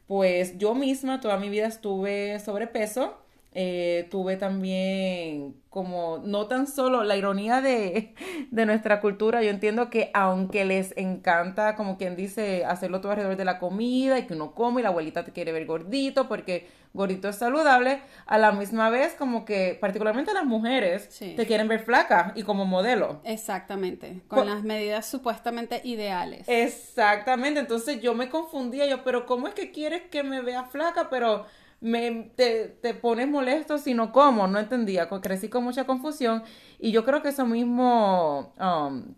Pues 0.07 0.59
yo 0.59 0.75
misma 0.75 1.23
toda 1.23 1.39
mi 1.39 1.49
vida 1.49 1.67
estuve 1.67 2.39
sobrepeso. 2.41 3.17
Eh, 3.53 4.07
tuve 4.11 4.37
también 4.37 5.57
como 5.71 6.19
no 6.23 6.47
tan 6.49 6.67
solo 6.67 7.03
la 7.03 7.17
ironía 7.17 7.63
de, 7.63 8.15
de, 8.51 8.67
nuestra 8.67 9.01
cultura, 9.01 9.43
yo 9.43 9.51
entiendo 9.51 9.89
que 9.89 10.11
aunque 10.13 10.67
les 10.67 10.95
encanta, 10.97 11.75
como 11.75 11.97
quien 11.97 12.15
dice, 12.15 12.65
hacerlo 12.67 13.01
todo 13.01 13.13
alrededor 13.13 13.37
de 13.37 13.47
la 13.47 13.59
comida 13.59 14.19
y 14.19 14.27
que 14.27 14.35
uno 14.35 14.55
come 14.55 14.81
y 14.81 14.83
la 14.83 14.91
abuelita 14.91 15.25
te 15.25 15.33
quiere 15.33 15.53
ver 15.53 15.65
gordito 15.65 16.29
porque 16.29 16.69
gordito 16.93 17.29
es 17.29 17.37
saludable, 17.37 18.03
a 18.27 18.39
la 18.39 18.53
misma 18.53 18.91
vez 18.91 19.15
como 19.15 19.45
que 19.45 19.79
particularmente 19.81 20.33
las 20.33 20.45
mujeres 20.45 21.09
te 21.19 21.47
quieren 21.47 21.69
ver 21.69 21.81
flaca 21.81 22.33
y 22.35 22.43
como 22.43 22.65
modelo. 22.65 23.21
Exactamente, 23.25 24.23
con 24.29 24.47
las 24.47 24.63
medidas 24.63 25.07
supuestamente 25.07 25.81
ideales. 25.85 26.47
Exactamente, 26.49 27.61
entonces 27.61 28.01
yo 28.01 28.15
me 28.15 28.29
confundía 28.29 28.87
yo, 28.87 29.05
pero 29.05 29.27
¿cómo 29.27 29.49
es 29.49 29.55
que 29.55 29.71
quieres 29.71 30.03
que 30.11 30.23
me 30.23 30.43
vea 30.43 30.65
flaca? 30.65 31.09
Pero 31.09 31.47
me, 31.81 32.33
te, 32.37 32.69
te 32.69 32.95
pones 32.95 33.29
molesto 33.29 33.79
si 33.79 33.95
no 33.95 34.13
como, 34.13 34.47
no 34.49 34.59
entendía, 34.59 35.09
crecí 35.09 35.49
con 35.49 35.65
mucha 35.65 35.85
confusión 35.85 36.43
y 36.79 36.93
yo 36.93 37.05
creo 37.05 37.23
que 37.23 37.31
eso 37.31 37.47
mismo... 37.47 38.55
Um, 38.61 39.15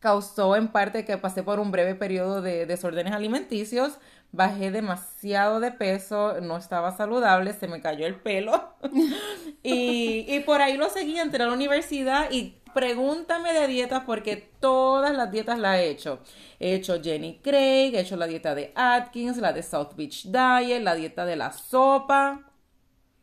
causó 0.00 0.56
en 0.56 0.68
parte 0.68 1.04
que 1.04 1.18
pasé 1.18 1.42
por 1.42 1.60
un 1.60 1.70
breve 1.70 1.94
periodo 1.94 2.42
de 2.42 2.66
desórdenes 2.66 3.12
alimenticios, 3.12 3.98
bajé 4.32 4.70
demasiado 4.70 5.60
de 5.60 5.72
peso, 5.72 6.40
no 6.40 6.56
estaba 6.56 6.96
saludable, 6.96 7.52
se 7.52 7.68
me 7.68 7.80
cayó 7.80 8.06
el 8.06 8.16
pelo. 8.16 8.74
Y, 9.62 10.24
y, 10.26 10.40
por 10.40 10.62
ahí 10.62 10.78
lo 10.78 10.88
seguí, 10.88 11.18
entré 11.18 11.44
a 11.44 11.46
la 11.46 11.52
universidad 11.52 12.30
y 12.30 12.59
pregúntame 12.74 13.52
de 13.52 13.66
dietas 13.66 14.04
porque 14.06 14.36
todas 14.60 15.14
las 15.14 15.30
dietas 15.30 15.58
las 15.58 15.78
he 15.78 15.90
hecho. 15.90 16.20
He 16.58 16.74
hecho 16.74 17.02
Jenny 17.02 17.40
Craig, 17.42 17.94
he 17.94 18.00
hecho 18.00 18.16
la 18.16 18.26
dieta 18.26 18.54
de 18.54 18.72
Atkins, 18.74 19.38
la 19.38 19.52
de 19.52 19.62
South 19.62 19.94
Beach 19.96 20.24
Diet, 20.24 20.82
la 20.82 20.94
dieta 20.94 21.24
de 21.24 21.36
la 21.36 21.52
sopa. 21.52 22.50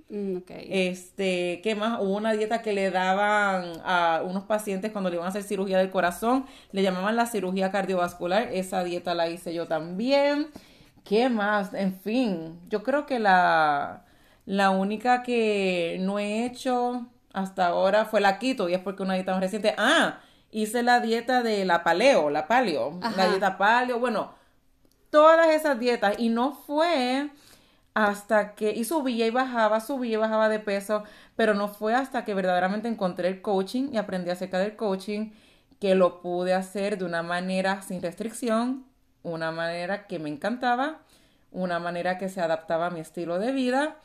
Mm, 0.10 0.38
este, 0.50 1.60
¿qué 1.62 1.76
más? 1.76 2.00
Hubo 2.02 2.16
una 2.16 2.32
dieta 2.34 2.62
que 2.62 2.74
le 2.74 2.92
daban 2.92 3.74
a 3.84 4.22
unos 4.26 4.44
pacientes 4.46 4.92
cuando 4.92 5.10
le 5.10 5.18
iban 5.18 5.26
a 5.26 5.30
hacer 5.30 5.44
cirugía 5.44 5.80
del 5.80 5.90
corazón, 5.90 6.46
le 6.72 6.82
llamaban 6.82 7.16
la 7.18 7.26
cirugía 7.26 7.72
cardiovascular, 7.72 8.50
esa 8.54 8.84
dieta 8.86 9.14
la 9.16 9.30
hice 9.30 9.54
yo 9.54 9.68
también. 9.68 10.48
¿Qué 11.04 11.30
más? 11.30 11.74
En 11.74 11.94
fin, 12.00 12.60
yo 12.70 12.84
creo 12.84 13.06
que 13.06 13.20
la, 13.20 14.06
la 14.46 14.70
única 14.72 15.24
que 15.24 15.98
no 16.02 16.20
he 16.20 16.46
hecho 16.46 17.08
hasta 17.38 17.68
ahora 17.68 18.06
fue 18.06 18.20
la 18.20 18.40
quito 18.40 18.68
y 18.68 18.74
es 18.74 18.80
porque 18.80 19.04
una 19.04 19.14
dieta 19.14 19.32
más 19.32 19.42
reciente. 19.42 19.76
Ah, 19.78 20.22
hice 20.50 20.82
la 20.82 21.00
dieta 21.00 21.44
de 21.44 21.66
la 21.66 21.84
paleo, 21.84 22.32
la 22.32 22.48
paleo, 22.48 23.00
la 23.16 23.30
dieta 23.30 23.58
paleo, 23.58 24.00
bueno, 24.00 24.34
todas 25.12 25.50
esas 25.50 25.80
dietas 25.80 26.16
y 26.18 26.30
no 26.30 26.54
fue 26.54 27.30
hasta 27.94 28.56
que, 28.56 28.72
y 28.72 28.86
subía 28.86 29.28
y 29.28 29.30
bajaba, 29.30 29.82
subía 29.82 30.14
y 30.14 30.16
bajaba 30.18 30.50
de 30.50 30.60
peso, 30.60 31.04
pero 31.36 31.54
no 31.54 31.68
fue 31.68 31.94
hasta 31.94 32.26
que 32.26 32.34
verdaderamente 32.34 32.88
encontré 32.88 33.28
el 33.28 33.42
coaching 33.42 33.90
y 33.94 33.98
aprendí 33.98 34.32
acerca 34.32 34.58
del 34.58 34.76
coaching 34.76 35.32
que 35.80 35.94
lo 35.94 36.22
pude 36.22 36.56
hacer 36.56 36.98
de 36.98 37.06
una 37.06 37.22
manera 37.22 37.84
sin 37.84 38.02
restricción, 38.02 38.86
una 39.22 39.52
manera 39.52 40.08
que 40.08 40.18
me 40.18 40.30
encantaba, 40.30 41.02
una 41.52 41.80
manera 41.80 42.18
que 42.18 42.30
se 42.30 42.42
adaptaba 42.42 42.88
a 42.88 42.90
mi 42.90 43.00
estilo 43.00 43.38
de 43.38 43.52
vida 43.52 43.98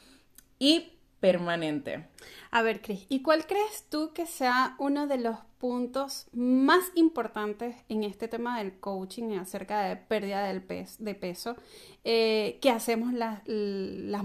y 0.59 0.92
permanente. 1.23 2.05
A 2.51 2.63
ver, 2.63 2.83
Cris, 2.83 3.07
¿y 3.09 3.23
cuál 3.23 3.47
crees 3.47 3.87
tú 3.89 4.13
que 4.13 4.27
sea 4.27 4.75
uno 4.81 5.07
de 5.07 5.19
los 5.19 5.39
puntos 5.59 6.27
más 6.33 6.85
importantes 6.97 7.77
en 7.89 8.03
este 8.03 8.27
tema 8.27 8.59
del 8.59 8.81
coaching 8.81 9.39
acerca 9.39 9.83
de 9.83 9.97
pérdida 9.97 10.43
del 10.43 10.65
de 10.99 11.15
peso 11.15 11.55
eh, 12.03 12.59
que 12.61 12.71
hacemos 12.71 13.13
las, 13.13 13.45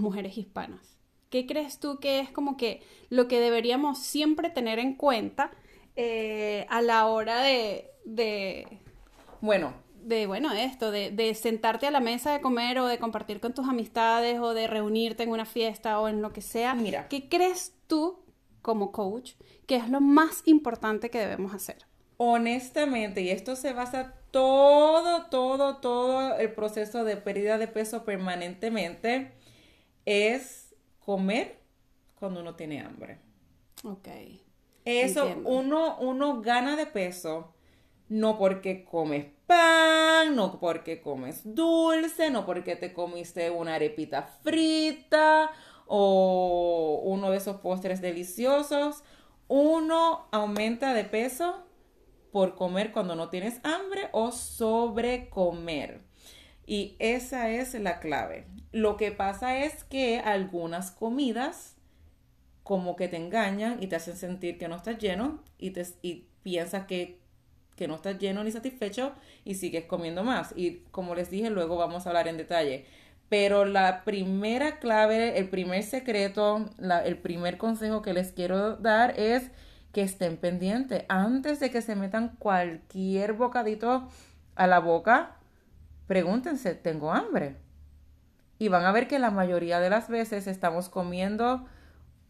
mujeres 0.00 0.36
hispanas? 0.36 0.98
¿Qué 1.30 1.46
crees 1.46 1.78
tú 1.78 2.00
que 2.00 2.18
es 2.18 2.30
como 2.30 2.56
que 2.56 2.82
lo 3.10 3.28
que 3.28 3.38
deberíamos 3.38 4.00
siempre 4.00 4.50
tener 4.50 4.80
en 4.80 4.94
cuenta 4.94 5.52
eh, 5.94 6.66
a 6.68 6.82
la 6.82 7.06
hora 7.06 7.42
de, 7.42 7.92
de... 8.04 8.80
Bueno, 9.40 9.72
de, 10.08 10.26
bueno, 10.26 10.52
esto, 10.52 10.90
de, 10.90 11.10
de, 11.10 11.34
sentarte 11.34 11.86
a 11.86 11.90
la 11.90 12.00
mesa 12.00 12.32
de 12.32 12.40
comer 12.40 12.78
o 12.78 12.86
de 12.86 12.98
compartir 12.98 13.40
con 13.40 13.52
tus 13.52 13.68
amistades 13.68 14.38
o 14.40 14.54
de 14.54 14.66
reunirte 14.66 15.22
en 15.22 15.30
una 15.30 15.44
fiesta 15.44 16.00
o 16.00 16.08
en 16.08 16.22
lo 16.22 16.32
que 16.32 16.40
sea. 16.40 16.74
Mira. 16.74 17.08
¿Qué 17.08 17.28
crees 17.28 17.74
tú, 17.86 18.18
como 18.62 18.90
coach, 18.92 19.32
que 19.66 19.76
es 19.76 19.88
lo 19.88 20.00
más 20.00 20.42
importante 20.46 21.10
que 21.10 21.18
debemos 21.18 21.54
hacer? 21.54 21.86
Honestamente, 22.16 23.20
y 23.20 23.30
esto 23.30 23.54
se 23.54 23.72
basa 23.72 24.14
todo, 24.30 25.26
todo, 25.26 25.76
todo 25.76 26.36
el 26.36 26.52
proceso 26.52 27.04
de 27.04 27.16
pérdida 27.16 27.58
de 27.58 27.68
peso 27.68 28.04
permanentemente, 28.04 29.32
es 30.04 30.74
comer 31.04 31.58
cuando 32.14 32.40
uno 32.40 32.54
tiene 32.54 32.80
hambre. 32.80 33.18
Ok. 33.84 34.08
Eso, 34.84 35.36
uno, 35.44 35.98
uno 35.98 36.40
gana 36.40 36.74
de 36.76 36.86
peso 36.86 37.54
no 38.08 38.38
porque 38.38 38.84
comes 38.84 39.26
pan, 39.46 40.34
no 40.34 40.58
porque 40.58 41.00
comes 41.00 41.42
dulce, 41.44 42.30
no 42.30 42.46
porque 42.46 42.76
te 42.76 42.92
comiste 42.92 43.50
una 43.50 43.74
arepita 43.74 44.22
frita 44.42 45.50
o 45.86 47.00
uno 47.04 47.30
de 47.30 47.38
esos 47.38 47.56
postres 47.56 48.00
deliciosos. 48.00 49.02
Uno 49.48 50.28
aumenta 50.30 50.92
de 50.92 51.04
peso 51.04 51.64
por 52.32 52.54
comer 52.54 52.92
cuando 52.92 53.14
no 53.14 53.30
tienes 53.30 53.60
hambre 53.64 54.08
o 54.12 54.32
sobre 54.32 55.28
comer. 55.30 56.02
Y 56.66 56.96
esa 56.98 57.50
es 57.50 57.72
la 57.74 57.98
clave. 57.98 58.46
Lo 58.72 58.98
que 58.98 59.10
pasa 59.10 59.64
es 59.64 59.84
que 59.84 60.18
algunas 60.18 60.90
comidas 60.90 61.76
como 62.62 62.96
que 62.96 63.08
te 63.08 63.16
engañan 63.16 63.82
y 63.82 63.86
te 63.86 63.96
hacen 63.96 64.16
sentir 64.16 64.58
que 64.58 64.68
no 64.68 64.76
estás 64.76 64.98
lleno 64.98 65.42
y, 65.56 65.70
te, 65.70 65.86
y 66.02 66.26
piensas 66.42 66.84
que 66.84 67.18
que 67.78 67.88
no 67.88 67.94
estás 67.94 68.18
lleno 68.18 68.44
ni 68.44 68.50
satisfecho 68.50 69.12
y 69.44 69.54
sigues 69.54 69.84
comiendo 69.84 70.24
más. 70.24 70.52
Y 70.56 70.80
como 70.90 71.14
les 71.14 71.30
dije, 71.30 71.48
luego 71.48 71.76
vamos 71.76 72.04
a 72.04 72.10
hablar 72.10 72.28
en 72.28 72.36
detalle. 72.36 72.84
Pero 73.28 73.64
la 73.64 74.04
primera 74.04 74.78
clave, 74.78 75.38
el 75.38 75.48
primer 75.48 75.82
secreto, 75.84 76.68
el 77.04 77.18
primer 77.18 77.56
consejo 77.56 78.02
que 78.02 78.12
les 78.12 78.32
quiero 78.32 78.76
dar 78.76 79.18
es 79.18 79.50
que 79.92 80.02
estén 80.02 80.36
pendientes. 80.36 81.04
Antes 81.08 81.60
de 81.60 81.70
que 81.70 81.80
se 81.80 81.94
metan 81.94 82.36
cualquier 82.38 83.34
bocadito 83.34 84.08
a 84.56 84.66
la 84.66 84.80
boca, 84.80 85.36
pregúntense, 86.06 86.74
¿tengo 86.74 87.12
hambre? 87.12 87.56
Y 88.58 88.68
van 88.68 88.84
a 88.84 88.92
ver 88.92 89.06
que 89.06 89.18
la 89.18 89.30
mayoría 89.30 89.78
de 89.78 89.90
las 89.90 90.08
veces 90.08 90.46
estamos 90.46 90.88
comiendo 90.88 91.66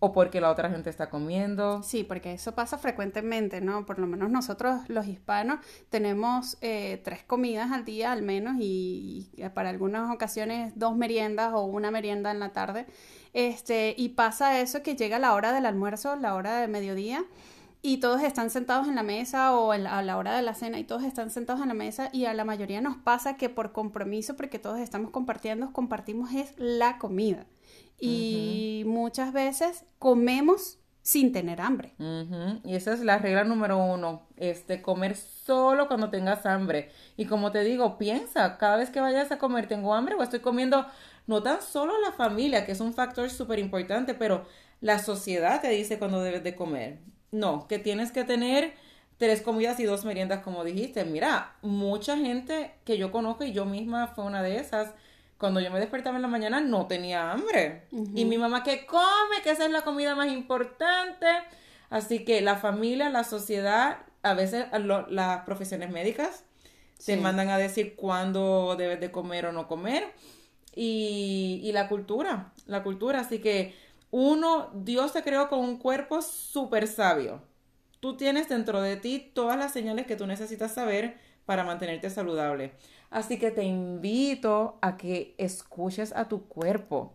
o 0.01 0.13
porque 0.13 0.41
la 0.41 0.51
otra 0.51 0.71
gente 0.71 0.91
está 0.91 1.11
comiendo. 1.11 1.83
Sí, 1.83 2.05
porque 2.05 2.33
eso 2.33 2.55
pasa 2.55 2.79
frecuentemente, 2.79 3.61
¿no? 3.61 3.85
Por 3.85 3.99
lo 3.99 4.07
menos 4.07 4.31
nosotros 4.31 4.81
los 4.89 5.07
hispanos 5.07 5.59
tenemos 5.91 6.57
eh, 6.61 7.01
tres 7.05 7.25
comidas 7.25 7.73
al 7.73 7.85
día 7.85 8.13
al 8.13 8.23
menos 8.23 8.57
y, 8.61 9.31
para 9.55 9.71
algunas 9.71 10.15
ocasiones 10.15 10.73
dos 10.77 10.97
meriendas 10.97 11.53
o 11.53 11.65
una 11.65 11.91
merienda 11.91 12.31
en 12.31 12.39
la 12.39 12.51
tarde. 12.51 12.87
Este, 13.33 13.95
y 13.97 14.11
pasa 14.11 14.61
eso 14.61 14.83
que 14.83 14.97
llega 14.97 15.19
la 15.19 15.35
hora 15.35 15.53
del 15.53 15.67
almuerzo, 15.67 16.17
la 16.17 16.35
hora 16.35 16.61
de 16.61 16.69
mediodía 16.69 17.25
y 17.83 17.99
todos 17.99 18.23
están 18.23 18.51
sentados 18.51 18.89
en 18.89 18.95
la 18.95 19.03
mesa 19.03 19.57
o 19.57 19.73
a 19.73 19.79
la 19.79 20.17
hora 20.17 20.37
de 20.37 20.43
la 20.43 20.55
cena 20.55 20.79
y 20.79 20.85
todos 20.85 21.05
están 21.05 21.31
sentados 21.31 21.63
en 21.63 21.69
la 21.69 21.75
mesa 21.75 22.09
y 22.13 22.25
a 22.25 22.35
la 22.35 22.45
mayoría 22.45 22.81
nos 22.81 22.97
pasa 22.97 23.37
que 23.37 23.49
por 23.49 23.73
compromiso, 23.73 24.37
porque 24.37 24.59
todos 24.59 24.79
estamos 24.79 25.11
compartiendo, 25.11 25.73
compartimos 25.73 26.33
es 26.33 26.55
la 26.57 26.99
comida 26.99 27.47
y 27.99 28.85
muchas 28.87 29.33
veces 29.33 29.85
comemos 29.99 30.79
sin 31.03 31.33
tener 31.33 31.63
hambre. 31.63 31.95
Y 32.65 32.75
esa 32.75 32.93
es 32.93 33.01
la 33.01 33.17
regla 33.17 33.43
número 33.45 33.79
uno, 33.79 34.27
este, 34.37 34.83
comer 34.83 35.17
solo 35.17 35.89
cuando 35.89 36.11
tengas 36.11 36.45
hambre. 36.45 36.91
Y 37.17 37.25
como 37.25 37.51
te 37.51 37.65
digo, 37.65 37.97
piensa, 37.97 38.59
cada 38.59 38.77
vez 38.77 38.91
que 38.91 39.01
vayas 39.01 39.33
a 39.33 39.39
comer, 39.39 39.69
tengo 39.69 39.95
hambre 39.95 40.17
o 40.17 40.23
estoy 40.23 40.41
comiendo 40.41 40.87
no 41.27 41.43
tan 41.43 41.63
solo 41.63 41.99
la 42.01 42.13
familia, 42.13 42.67
que 42.67 42.73
es 42.73 42.81
un 42.81 42.93
factor 42.93 43.31
súper 43.31 43.59
importante, 43.59 44.13
pero 44.13 44.45
la 44.81 44.99
sociedad 44.99 45.61
te 45.63 45.71
dice 45.71 45.99
cuando 45.99 46.23
debes 46.23 46.45
de 46.45 46.55
comer. 46.55 46.99
No, 47.31 47.67
que 47.69 47.79
tienes 47.79 48.13
que 48.13 48.25
tener 48.25 48.75
tres 49.17 49.43
comidas 49.43 49.81
y 49.81 49.85
dos 49.85 50.05
meriendas, 50.05 50.43
como 50.43 50.63
dijiste. 50.63 51.05
Mira, 51.05 51.57
mucha 51.63 52.17
gente 52.17 52.75
que 52.85 52.99
yo 52.99 53.11
conozco 53.13 53.45
y 53.45 53.53
yo 53.53 53.65
misma 53.65 54.09
fue 54.09 54.25
una 54.25 54.43
de 54.43 54.59
esas 54.59 54.95
cuando 55.39 55.61
yo 55.61 55.71
me 55.71 55.79
despertaba 55.79 56.17
en 56.17 56.23
la 56.23 56.29
mañana 56.29 56.61
no 56.61 56.87
tenía 56.87 57.33
hambre. 57.33 57.87
Y 58.15 58.25
mi 58.25 58.39
mamá 58.39 58.65
que 58.65 58.87
come, 58.87 59.43
que 59.43 59.51
esa 59.51 59.65
es 59.65 59.71
la 59.71 59.83
comida 59.83 60.15
más 60.15 60.29
importante. 60.29 61.27
Así 61.91 62.25
que 62.25 62.41
la 62.41 62.57
familia, 62.57 63.09
la 63.09 63.25
sociedad, 63.25 63.99
a 64.23 64.35
veces 64.35 64.67
las 65.09 65.45
profesiones 65.45 65.91
médicas 65.91 66.45
se 66.99 67.17
mandan 67.17 67.49
a 67.51 67.59
decir 67.59 67.95
cuándo 67.95 68.75
debes 68.77 69.01
de 69.01 69.13
comer 69.13 69.47
o 69.47 69.53
no 69.53 69.69
comer. 69.69 70.13
Y, 70.75 71.61
y 71.63 71.73
la 71.73 71.89
cultura, 71.89 72.53
la 72.67 72.83
cultura. 72.83 73.21
Así 73.21 73.39
que 73.39 73.75
uno, 74.11 74.71
Dios 74.75 75.13
te 75.13 75.23
creó 75.23 75.49
con 75.49 75.61
un 75.61 75.79
cuerpo 75.79 76.21
súper 76.21 76.89
sabio. 76.89 77.43
Tú 78.01 78.17
tienes 78.17 78.49
dentro 78.49 78.81
de 78.81 78.97
ti 78.97 79.31
todas 79.35 79.57
las 79.57 79.73
señales 79.73 80.07
que 80.07 80.17
tú 80.17 80.27
necesitas 80.27 80.75
saber 80.75 81.17
para 81.47 81.65
mantenerte 81.65 82.11
saludable. 82.11 82.73
Así 83.11 83.39
que 83.39 83.51
te 83.51 83.65
invito 83.65 84.79
a 84.81 84.97
que 84.97 85.35
escuches 85.39 86.15
a 86.15 86.29
tu 86.29 86.47
cuerpo. 86.47 87.15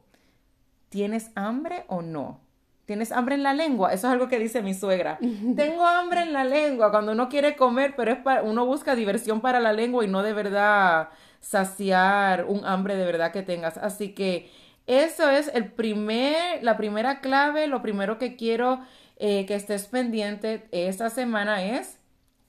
¿Tienes 0.90 1.32
hambre 1.36 1.86
o 1.88 2.02
no? 2.02 2.40
¿Tienes 2.86 3.12
hambre 3.12 3.36
en 3.36 3.44
la 3.44 3.54
lengua? 3.54 3.94
Eso 3.94 4.08
es 4.08 4.14
algo 4.14 4.28
que 4.28 4.40
dice 4.40 4.62
mi 4.62 4.74
suegra. 4.74 5.18
Tengo 5.56 5.86
hambre 5.86 6.22
en 6.22 6.34
la 6.34 6.44
lengua 6.44 6.92
cuando 6.92 7.14
uno 7.14 7.30
quiere 7.30 7.56
comer, 7.56 7.94
pero 7.96 8.12
es 8.12 8.18
para, 8.20 8.44
uno 8.44 8.66
busca 8.66 8.96
diversión 8.96 9.40
para 9.42 9.60
la 9.60 9.72
lengua 9.72 10.04
y 10.04 10.08
no 10.08 10.24
de 10.24 10.34
verdad 10.34 11.10
saciar 11.40 12.46
un 12.46 12.66
hambre 12.66 12.96
de 12.96 13.06
verdad 13.06 13.32
que 13.32 13.44
tengas. 13.44 13.78
Así 13.78 14.14
que 14.14 14.52
eso 14.86 15.30
es 15.30 15.50
el 15.54 15.72
primer, 15.72 16.62
la 16.64 16.76
primera 16.76 17.22
clave, 17.22 17.68
lo 17.68 17.82
primero 17.82 18.18
que 18.18 18.36
quiero 18.36 18.82
eh, 19.18 19.46
que 19.46 19.56
estés 19.56 19.86
pendiente 19.86 20.68
esta 20.72 21.10
semana 21.10 21.64
es 21.64 22.00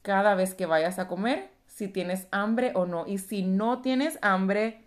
cada 0.02 0.35
vez 0.35 0.54
que 0.54 0.66
vayas 0.66 0.98
a 0.98 1.07
comer, 1.07 1.50
si 1.74 1.88
tienes 1.88 2.28
hambre 2.30 2.70
o 2.74 2.87
no. 2.87 3.04
Y 3.06 3.18
si 3.18 3.42
no 3.42 3.80
tienes 3.82 4.18
hambre, 4.22 4.84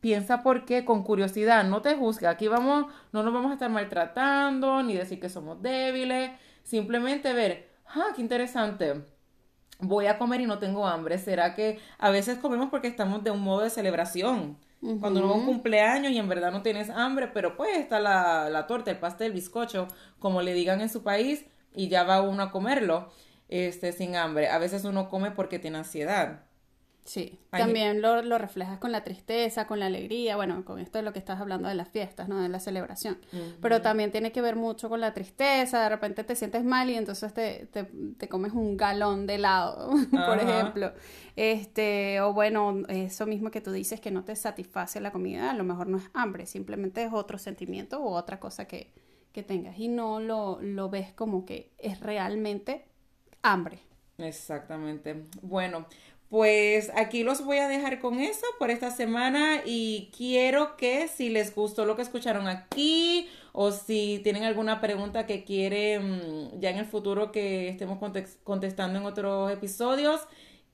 piensa 0.00 0.42
por 0.42 0.66
qué 0.66 0.84
con 0.84 1.02
curiosidad, 1.02 1.64
no 1.64 1.80
te 1.80 1.94
juzgue. 1.94 2.26
Aquí 2.26 2.48
vamos, 2.48 2.92
no 3.12 3.22
nos 3.22 3.32
vamos 3.32 3.50
a 3.50 3.54
estar 3.54 3.70
maltratando 3.70 4.82
ni 4.82 4.94
decir 4.94 5.20
que 5.20 5.30
somos 5.30 5.62
débiles, 5.62 6.30
simplemente 6.62 7.32
ver, 7.32 7.70
ah, 7.86 8.08
qué 8.14 8.20
interesante. 8.20 9.04
Voy 9.80 10.06
a 10.06 10.18
comer 10.18 10.42
y 10.42 10.46
no 10.46 10.58
tengo 10.58 10.86
hambre. 10.86 11.16
¿Será 11.16 11.54
que 11.54 11.80
a 11.98 12.10
veces 12.10 12.38
comemos 12.38 12.68
porque 12.68 12.88
estamos 12.88 13.24
de 13.24 13.30
un 13.30 13.40
modo 13.40 13.62
de 13.62 13.70
celebración? 13.70 14.58
Cuando 15.00 15.20
uno 15.20 15.30
va 15.30 15.34
a 15.34 15.38
un 15.38 15.46
cumpleaños 15.46 16.12
y 16.12 16.18
en 16.18 16.28
verdad 16.28 16.52
no 16.52 16.62
tienes 16.62 16.90
hambre, 16.90 17.28
pero 17.28 17.56
pues 17.56 17.76
está 17.78 17.98
la, 17.98 18.48
la 18.48 18.66
torta, 18.66 18.92
el 18.92 18.98
pastel, 18.98 19.28
el 19.28 19.32
bizcocho, 19.32 19.88
como 20.20 20.40
le 20.42 20.54
digan 20.54 20.80
en 20.80 20.88
su 20.88 21.02
país, 21.02 21.46
y 21.74 21.88
ya 21.88 22.04
va 22.04 22.22
uno 22.22 22.44
a 22.44 22.50
comerlo 22.52 23.10
este, 23.48 23.92
sin 23.92 24.16
hambre. 24.16 24.48
A 24.48 24.58
veces 24.58 24.84
uno 24.84 25.08
come 25.08 25.30
porque 25.30 25.58
tiene 25.58 25.78
ansiedad. 25.78 26.48
Sí, 27.08 27.38
también 27.48 28.02
lo, 28.02 28.20
lo, 28.20 28.36
reflejas 28.36 28.78
con 28.78 28.92
la 28.92 29.02
tristeza, 29.02 29.66
con 29.66 29.80
la 29.80 29.86
alegría, 29.86 30.36
bueno, 30.36 30.62
con 30.66 30.78
esto 30.78 30.98
es 30.98 31.04
lo 31.06 31.14
que 31.14 31.18
estás 31.18 31.40
hablando 31.40 31.66
de 31.66 31.74
las 31.74 31.88
fiestas, 31.88 32.28
¿no? 32.28 32.38
De 32.38 32.50
la 32.50 32.60
celebración. 32.60 33.16
Pero 33.62 33.80
también 33.80 34.10
tiene 34.12 34.30
que 34.30 34.42
ver 34.42 34.56
mucho 34.56 34.90
con 34.90 35.00
la 35.00 35.14
tristeza, 35.14 35.80
de 35.84 35.88
repente 35.88 36.22
te 36.22 36.36
sientes 36.36 36.64
mal 36.64 36.90
y 36.90 36.96
entonces 36.96 37.32
te, 37.32 37.64
te, 37.72 37.84
te 37.84 38.28
comes 38.28 38.52
un 38.52 38.76
galón 38.76 39.26
de 39.26 39.36
helado, 39.36 39.90
por 40.26 40.36
ejemplo. 40.38 40.92
Este, 41.34 42.20
o 42.20 42.34
bueno, 42.34 42.82
eso 42.88 43.24
mismo 43.24 43.50
que 43.50 43.62
tú 43.62 43.72
dices 43.72 44.02
que 44.02 44.10
no 44.10 44.22
te 44.24 44.36
satisface 44.36 45.00
la 45.00 45.10
comida, 45.10 45.50
a 45.50 45.54
lo 45.54 45.64
mejor 45.64 45.86
no 45.86 45.96
es 45.96 46.10
hambre, 46.12 46.44
simplemente 46.44 47.02
es 47.02 47.10
otro 47.10 47.38
sentimiento 47.38 48.02
u 48.02 48.08
otra 48.08 48.38
cosa 48.38 48.66
que, 48.66 48.92
que 49.32 49.42
tengas 49.42 49.78
y 49.78 49.88
no 49.88 50.20
lo, 50.20 50.60
lo 50.60 50.90
ves 50.90 51.14
como 51.14 51.46
que 51.46 51.72
es 51.78 52.00
realmente 52.00 52.87
hambre. 53.42 53.80
Exactamente. 54.18 55.24
Bueno, 55.42 55.86
pues 56.28 56.90
aquí 56.94 57.22
los 57.22 57.42
voy 57.42 57.58
a 57.58 57.68
dejar 57.68 58.00
con 58.00 58.20
eso 58.20 58.44
por 58.58 58.70
esta 58.70 58.90
semana 58.90 59.62
y 59.64 60.10
quiero 60.16 60.76
que 60.76 61.08
si 61.08 61.30
les 61.30 61.54
gustó 61.54 61.86
lo 61.86 61.96
que 61.96 62.02
escucharon 62.02 62.48
aquí 62.48 63.28
o 63.52 63.72
si 63.72 64.20
tienen 64.22 64.44
alguna 64.44 64.80
pregunta 64.80 65.26
que 65.26 65.44
quieren 65.44 66.60
ya 66.60 66.70
en 66.70 66.78
el 66.78 66.84
futuro 66.84 67.32
que 67.32 67.70
estemos 67.70 67.98
contestando 68.44 68.98
en 68.98 69.06
otros 69.06 69.50
episodios, 69.50 70.20